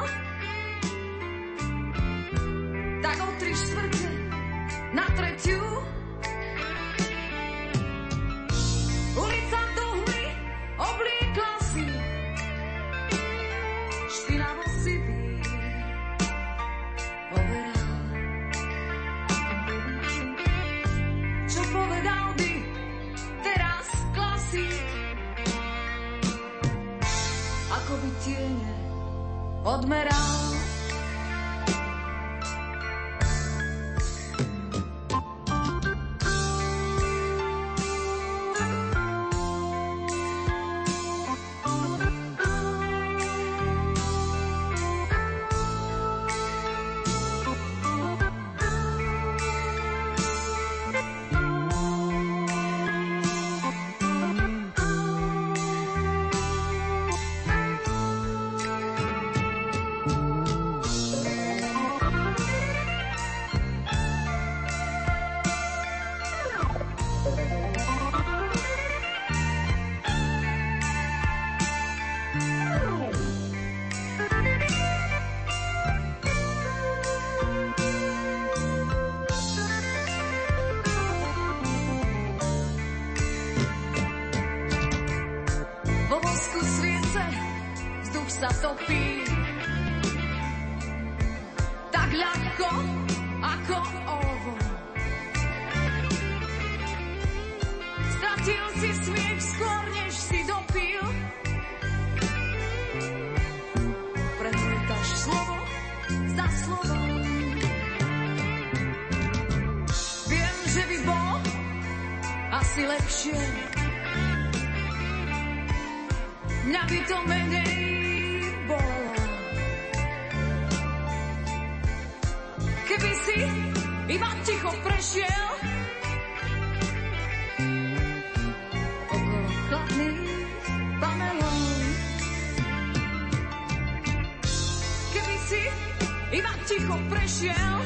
Iba 136.96 137.04
ticho 137.04 137.10
prešiel 137.12 137.80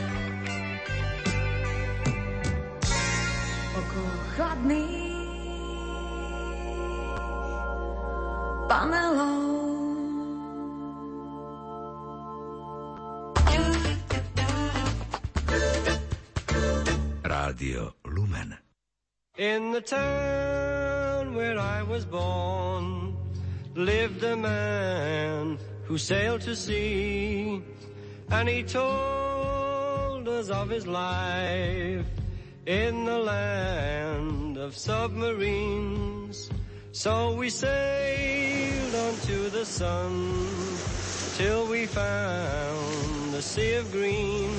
okolo 3.74 4.14
chladných 4.36 5.10
panelov. 8.70 9.50
Rádio 17.22 17.94
Lumen. 18.06 18.54
In 19.38 19.72
the 19.72 19.80
town 19.80 21.34
where 21.34 21.58
I 21.58 21.82
was 21.82 22.04
born 22.04 23.16
lived 23.74 24.22
a 24.22 24.36
man 24.36 25.58
who 25.86 25.96
sailed 25.96 26.42
to 26.42 26.54
sea 26.54 27.62
and 28.30 28.48
he 28.48 28.62
told 28.62 30.28
us 30.28 30.50
of 30.50 30.68
his 30.68 30.86
life 30.86 32.06
in 32.66 33.04
the 33.04 33.18
land 33.18 34.56
of 34.56 34.76
submarines. 34.76 36.50
So 36.92 37.34
we 37.34 37.50
sailed 37.50 38.94
onto 38.94 39.48
the 39.50 39.64
sun 39.64 40.76
till 41.36 41.66
we 41.68 41.86
found 41.86 43.34
the 43.34 43.42
sea 43.42 43.74
of 43.74 43.90
green 43.90 44.50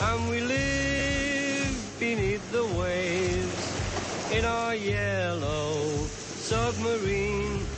and 0.00 0.30
we 0.30 0.40
lived 0.40 2.00
beneath 2.00 2.52
the 2.52 2.64
waves 2.78 4.32
in 4.32 4.44
our 4.44 4.74
yellow 4.74 5.80
submarine. 6.50 7.77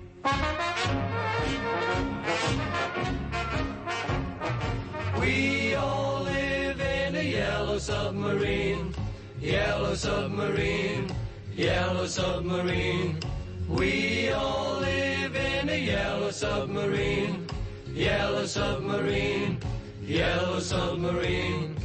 We 0.23 0.29
all 5.75 6.21
live 6.23 6.79
in 6.79 7.15
a 7.15 7.23
yellow 7.23 7.79
submarine, 7.79 8.93
yellow 9.39 9.95
submarine, 9.95 11.11
yellow 11.55 12.05
submarine. 12.05 13.17
We 13.67 14.29
all 14.31 14.79
live 14.79 15.35
in 15.35 15.69
a 15.69 15.79
yellow 15.79 16.29
submarine, 16.29 17.47
yellow 17.91 18.45
submarine, 18.45 19.57
yellow 20.03 20.59
submarine. 20.59 21.81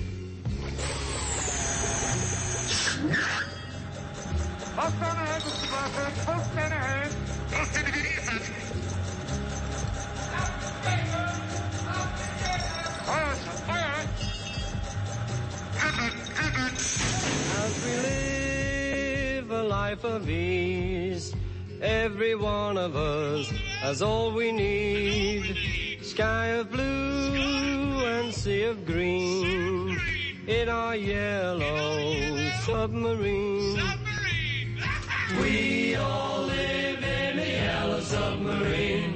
As 17.59 17.85
we 17.85 17.93
live 17.97 19.51
a 19.51 19.63
life 19.63 20.05
of 20.05 20.29
ease, 20.31 21.35
every 21.81 22.35
one 22.35 22.77
of 22.79 22.97
us 22.97 23.49
has 23.81 24.03
all 24.03 24.33
we 24.33 24.53
need. 24.53 25.57
Sky 26.03 26.47
of 26.47 26.71
blue 26.71 28.05
and 28.05 28.33
sea 28.33 28.65
of 28.65 28.87
green 28.87 30.01
in 30.47 30.69
our 30.69 30.97
yellow 30.97 32.51
submarine. 32.65 33.81
We 35.41 35.97
all 35.97 36.43
live 36.43 37.03
in 37.03 37.39
a 37.39 37.51
yellow 37.65 38.01
submarine, 38.01 39.16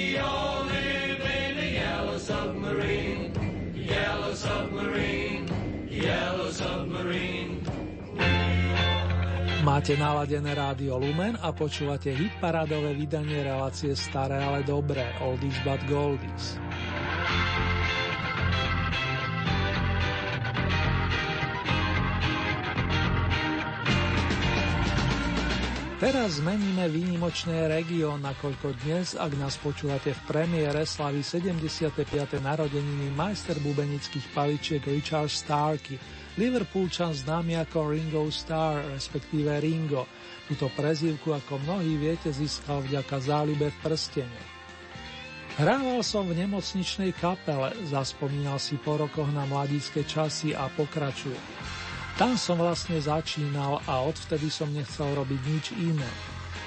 Máte 9.71 9.95
naladené 9.95 10.51
rádio 10.51 10.99
Lumen 10.99 11.39
a 11.39 11.55
počúvate 11.55 12.11
hitparádové 12.11 12.91
vydanie 12.91 13.39
relácie 13.39 13.95
Staré, 13.95 14.35
ale 14.43 14.67
dobré, 14.67 15.15
Oldies 15.23 15.55
but 15.63 15.79
Goldies. 15.87 16.59
Teraz 26.03 26.43
zmeníme 26.43 26.91
výnimočné 26.91 27.71
región, 27.71 28.27
nakoľko 28.27 28.75
dnes, 28.83 29.15
ak 29.15 29.39
nás 29.39 29.55
počúvate 29.55 30.11
v 30.11 30.21
premiére, 30.27 30.83
slaví 30.83 31.23
75. 31.23 31.95
narodeniny 32.43 33.07
majster 33.15 33.55
bubenických 33.63 34.35
paličiek 34.35 34.83
Richard 34.83 35.31
Starkey, 35.31 35.95
Liverpoolčan 36.39 37.11
známy 37.11 37.59
ako 37.59 37.91
Ringo 37.91 38.23
Starr, 38.31 38.87
respektíve 38.95 39.51
Ringo. 39.59 40.07
Túto 40.47 40.71
prezývku, 40.71 41.35
ako 41.35 41.59
mnohí 41.67 41.99
viete, 41.99 42.31
získal 42.31 42.79
vďaka 42.87 43.19
zálibe 43.19 43.67
v 43.67 43.77
prstene. 43.83 44.41
Hrával 45.59 45.99
som 45.99 46.23
v 46.31 46.39
nemocničnej 46.39 47.11
kapele, 47.19 47.75
zaspomínal 47.91 48.55
si 48.55 48.79
po 48.79 48.95
rokoch 48.95 49.27
na 49.35 49.43
mladícke 49.43 50.07
časy 50.07 50.55
a 50.55 50.71
pokračuje. 50.71 51.35
Tam 52.15 52.39
som 52.39 52.63
vlastne 52.63 52.95
začínal 52.95 53.83
a 53.83 53.99
odvtedy 53.99 54.47
som 54.47 54.71
nechcel 54.71 55.11
robiť 55.11 55.41
nič 55.43 55.65
iné. 55.75 56.11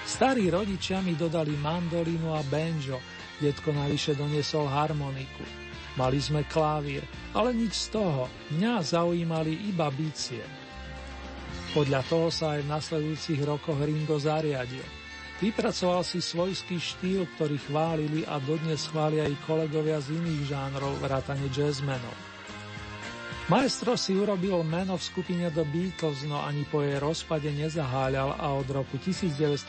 Starí 0.04 0.52
rodičia 0.52 1.00
mi 1.00 1.16
dodali 1.16 1.56
mandolínu 1.56 2.36
a 2.36 2.44
banjo, 2.44 3.00
detko 3.40 3.72
navyše 3.72 4.12
doniesol 4.12 4.68
harmoniku. 4.68 5.63
Mali 5.94 6.18
sme 6.18 6.42
klavír, 6.50 7.06
ale 7.30 7.54
nič 7.54 7.86
z 7.86 7.98
toho, 7.98 8.26
mňa 8.50 8.82
zaujímali 8.82 9.70
iba 9.70 9.86
bicie. 9.94 10.42
Podľa 11.70 12.02
toho 12.06 12.28
sa 12.34 12.58
aj 12.58 12.66
v 12.66 12.70
nasledujúcich 12.70 13.40
rokoch 13.46 13.78
Ringo 13.78 14.18
zariadil. 14.18 14.82
Vypracoval 15.42 16.06
si 16.06 16.22
svojský 16.22 16.78
štýl, 16.78 17.26
ktorý 17.34 17.58
chválili 17.66 18.22
a 18.26 18.38
dodnes 18.38 18.86
chvália 18.86 19.26
aj 19.26 19.34
kolegovia 19.46 19.98
z 19.98 20.14
iných 20.14 20.42
žánrov, 20.50 21.02
vrátane 21.02 21.50
jazzmenov. 21.50 22.14
Maestro 23.50 23.92
si 23.98 24.16
urobil 24.16 24.64
meno 24.64 24.96
v 24.96 25.04
skupine 25.04 25.52
The 25.52 25.68
Beatles, 25.68 26.24
no 26.24 26.40
ani 26.40 26.64
po 26.64 26.80
jej 26.80 26.96
rozpade 26.96 27.52
nezaháľal 27.52 28.40
a 28.40 28.56
od 28.56 28.64
roku 28.72 28.96
1970 28.96 29.68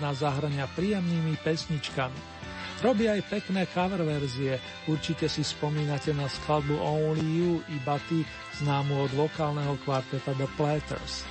nás 0.00 0.24
zahrania 0.24 0.64
príjemnými 0.72 1.36
pesničkami. 1.44 2.37
Robí 2.78 3.10
aj 3.10 3.26
pekné 3.26 3.66
cover 3.74 4.06
verzie, 4.06 4.54
určite 4.86 5.26
si 5.26 5.42
spomínate 5.42 6.14
na 6.14 6.30
skladbu 6.30 6.78
Only 6.78 7.26
You, 7.26 7.58
iba 7.74 7.98
ty, 8.06 8.22
známu 8.62 9.02
od 9.02 9.12
vokálneho 9.18 9.74
kvarteta 9.82 10.30
The 10.38 10.46
Platters. 10.54 11.26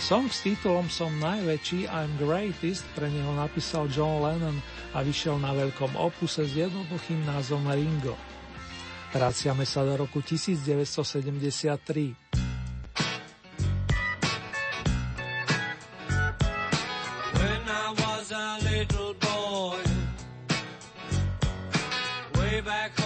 Song 0.00 0.32
s 0.32 0.40
titulom 0.40 0.88
Som 0.88 1.20
najväčší, 1.20 1.92
I'm 1.92 2.16
greatest 2.16 2.88
pre 2.96 3.06
neho 3.06 3.36
napísal 3.36 3.86
John 3.92 4.24
Lennon 4.24 4.56
a 4.96 5.04
vyšiel 5.04 5.36
na 5.38 5.52
veľkom 5.52 5.92
opuse 5.94 6.48
s 6.48 6.52
jednoduchým 6.56 7.20
názvom 7.22 7.68
Ringo. 7.68 8.16
Vraciame 9.12 9.68
sa 9.68 9.84
do 9.84 9.94
roku 9.94 10.24
1973. 10.24 12.41
Way 22.52 22.60
back 22.60 23.01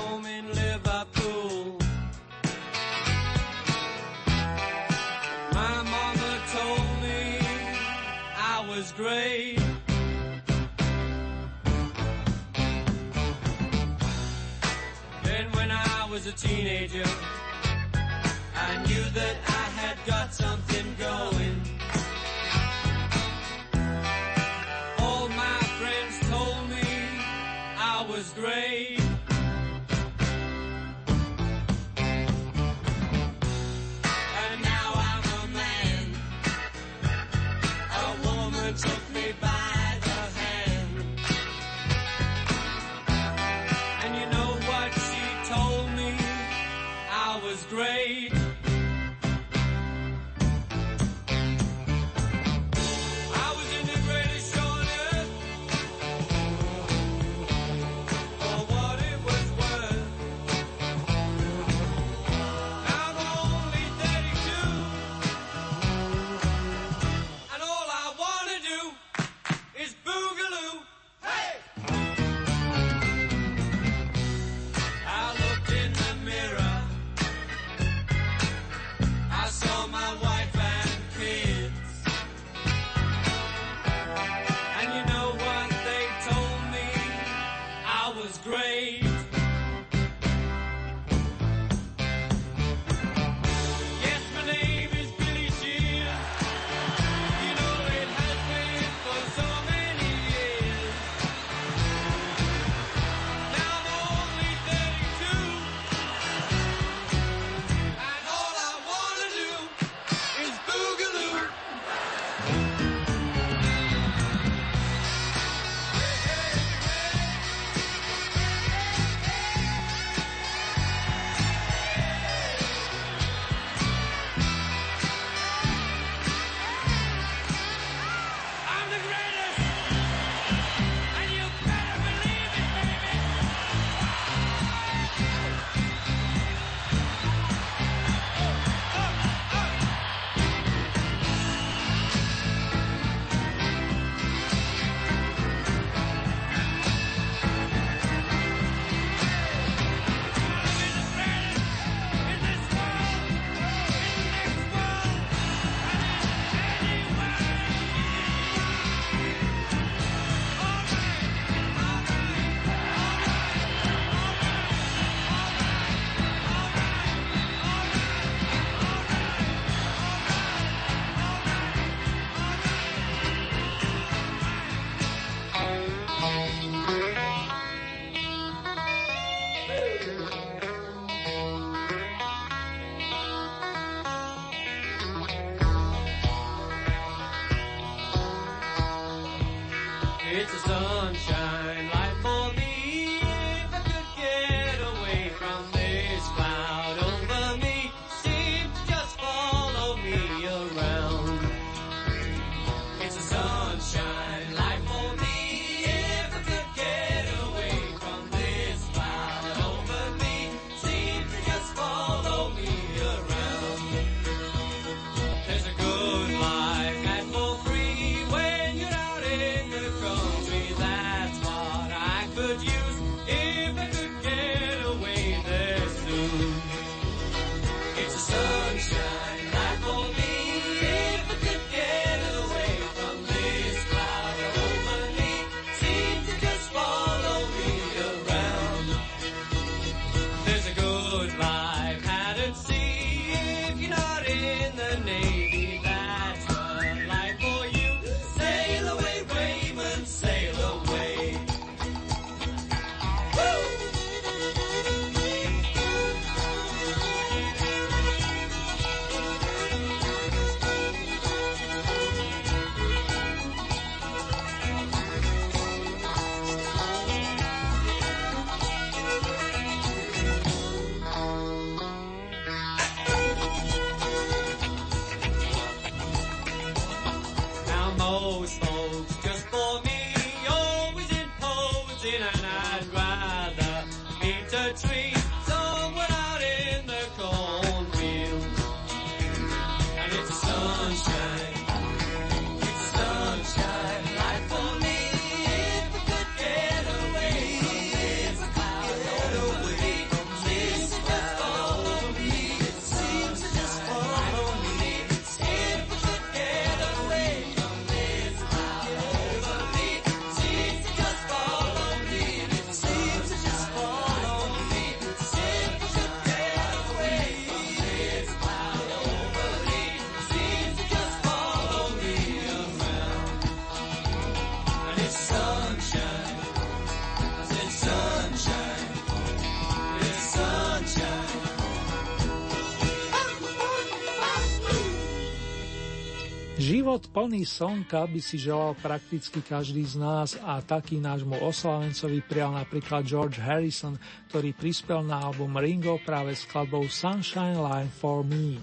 plný 337.16 337.48
slnka 337.48 338.05
by 338.12 338.20
si 338.20 338.36
želal 338.36 338.76
prakticky 338.76 339.40
každý 339.40 339.88
z 339.88 339.97
nás 339.97 340.36
a 340.36 340.60
taký 340.60 341.01
nášmu 341.01 341.40
oslavencovi 341.40 342.20
prijal 342.20 342.52
napríklad 342.52 343.09
George 343.09 343.40
Harrison, 343.40 343.97
ktorý 344.28 344.52
prispel 344.52 345.01
na 345.01 345.24
album 345.24 345.56
Ringo 345.56 345.97
práve 346.05 346.36
skladbou 346.36 346.84
Sunshine 346.93 347.56
Line 347.56 347.88
for 347.88 348.20
Me. 348.20 348.60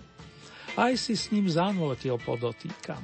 Aj 0.77 0.93
si 0.93 1.17
s 1.17 1.33
ním 1.33 1.49
zanvotil 1.49 2.21
podotýkam. 2.21 3.01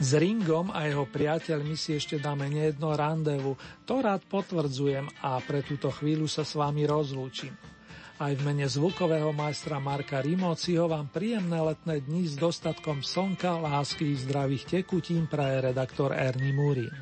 S 0.00 0.16
Ringom 0.16 0.72
a 0.72 0.88
jeho 0.88 1.04
priateľmi 1.04 1.76
si 1.76 1.92
ešte 1.92 2.16
dáme 2.16 2.48
nejedno 2.48 2.96
randevu, 2.96 3.60
to 3.84 4.00
rád 4.00 4.24
potvrdzujem 4.24 5.04
a 5.20 5.36
pre 5.44 5.60
túto 5.60 5.92
chvíľu 5.92 6.32
sa 6.32 6.48
s 6.48 6.56
vami 6.56 6.88
rozlúčim. 6.88 7.73
Aj 8.14 8.30
v 8.30 8.46
mene 8.46 8.62
zvukového 8.70 9.34
majstra 9.34 9.82
Marka 9.82 10.22
Rimóciho 10.22 10.86
vám 10.86 11.10
príjemné 11.10 11.58
letné 11.58 11.98
dni 11.98 12.30
s 12.30 12.38
dostatkom 12.38 13.02
slnka, 13.02 13.58
lásky 13.58 14.14
i 14.14 14.14
zdravých 14.14 14.70
tekutín 14.70 15.26
praje 15.26 15.74
redaktor 15.74 16.14
Ernie 16.14 16.54
Murin. 16.54 16.94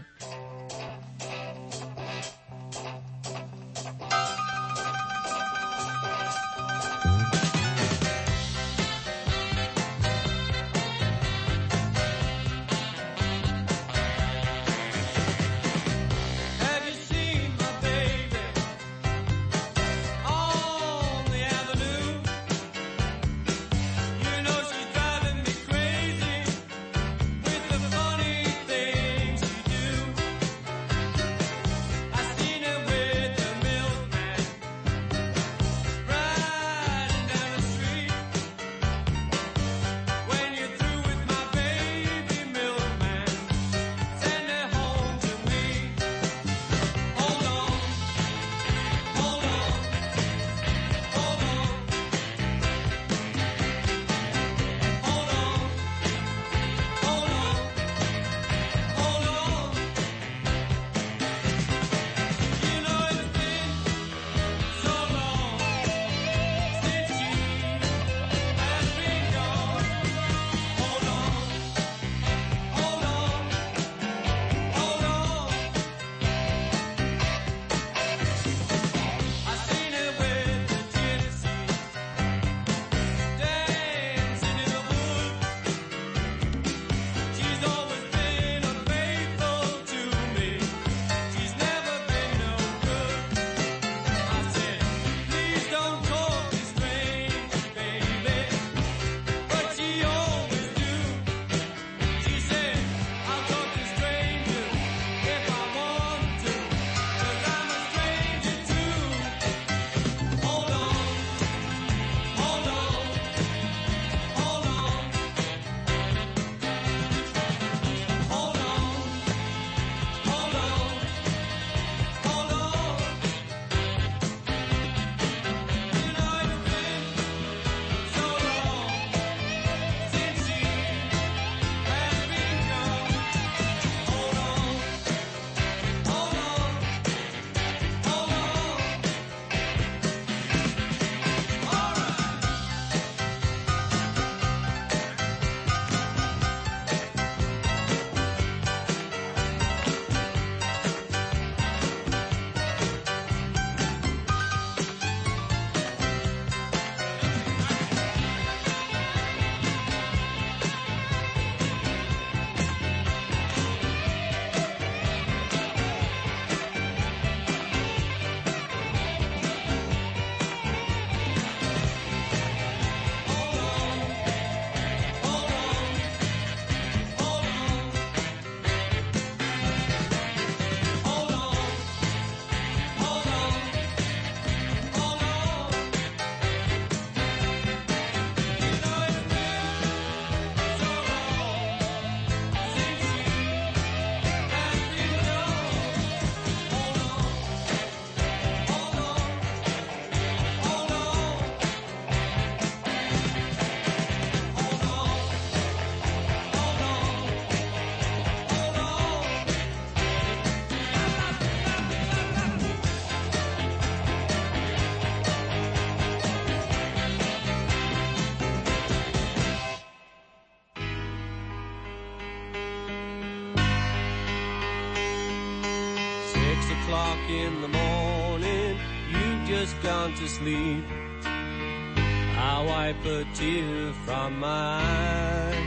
In 227.40 227.60
the 227.62 227.68
morning, 227.68 228.78
you've 229.10 229.48
just 229.48 229.80
gone 229.82 230.12
to 230.14 230.28
sleep. 230.28 230.84
I 231.24 232.64
wipe 232.66 233.04
a 233.06 233.24
tear 233.34 233.92
from 234.04 234.40
my 234.40 234.48
eye. 234.48 235.62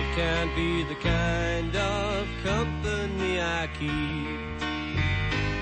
It 0.00 0.16
can't 0.16 0.54
be 0.56 0.84
the 0.84 0.94
kind 0.96 1.76
of 1.76 2.26
company 2.42 3.40
I 3.40 3.68
keep 3.78 4.58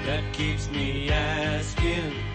that 0.07 0.23
keeps 0.33 0.71
me 0.71 1.11
asking. 1.11 2.26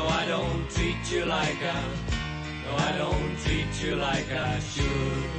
No, 0.00 0.08
I 0.08 0.24
don't 0.24 0.70
treat 0.70 1.12
you 1.12 1.26
like 1.26 1.62
I. 1.62 1.82
No, 2.64 2.74
I 2.74 2.92
don't 2.96 3.36
treat 3.44 3.82
you 3.82 3.96
like 3.96 4.32
I 4.32 4.58
should. 4.60 5.29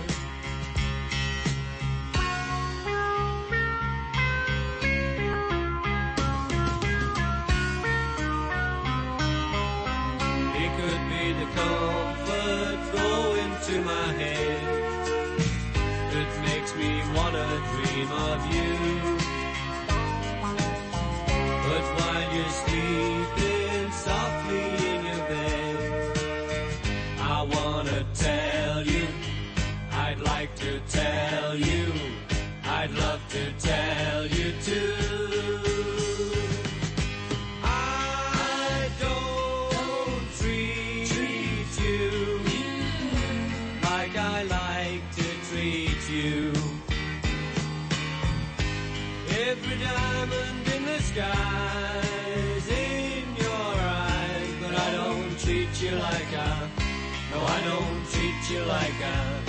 Like 58.72 59.02
I. 59.03 59.41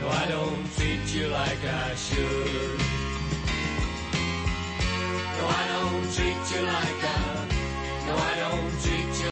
No, 0.00 0.08
I 0.08 0.26
don't 0.28 0.64
treat 0.76 1.06
you 1.14 1.26
like 1.28 1.62
I 1.64 1.94
should. 1.94 2.78
No, 5.36 5.44
I 5.60 5.64
don't 5.74 6.06
treat 6.16 6.42
you 6.52 6.62
like 6.74 6.97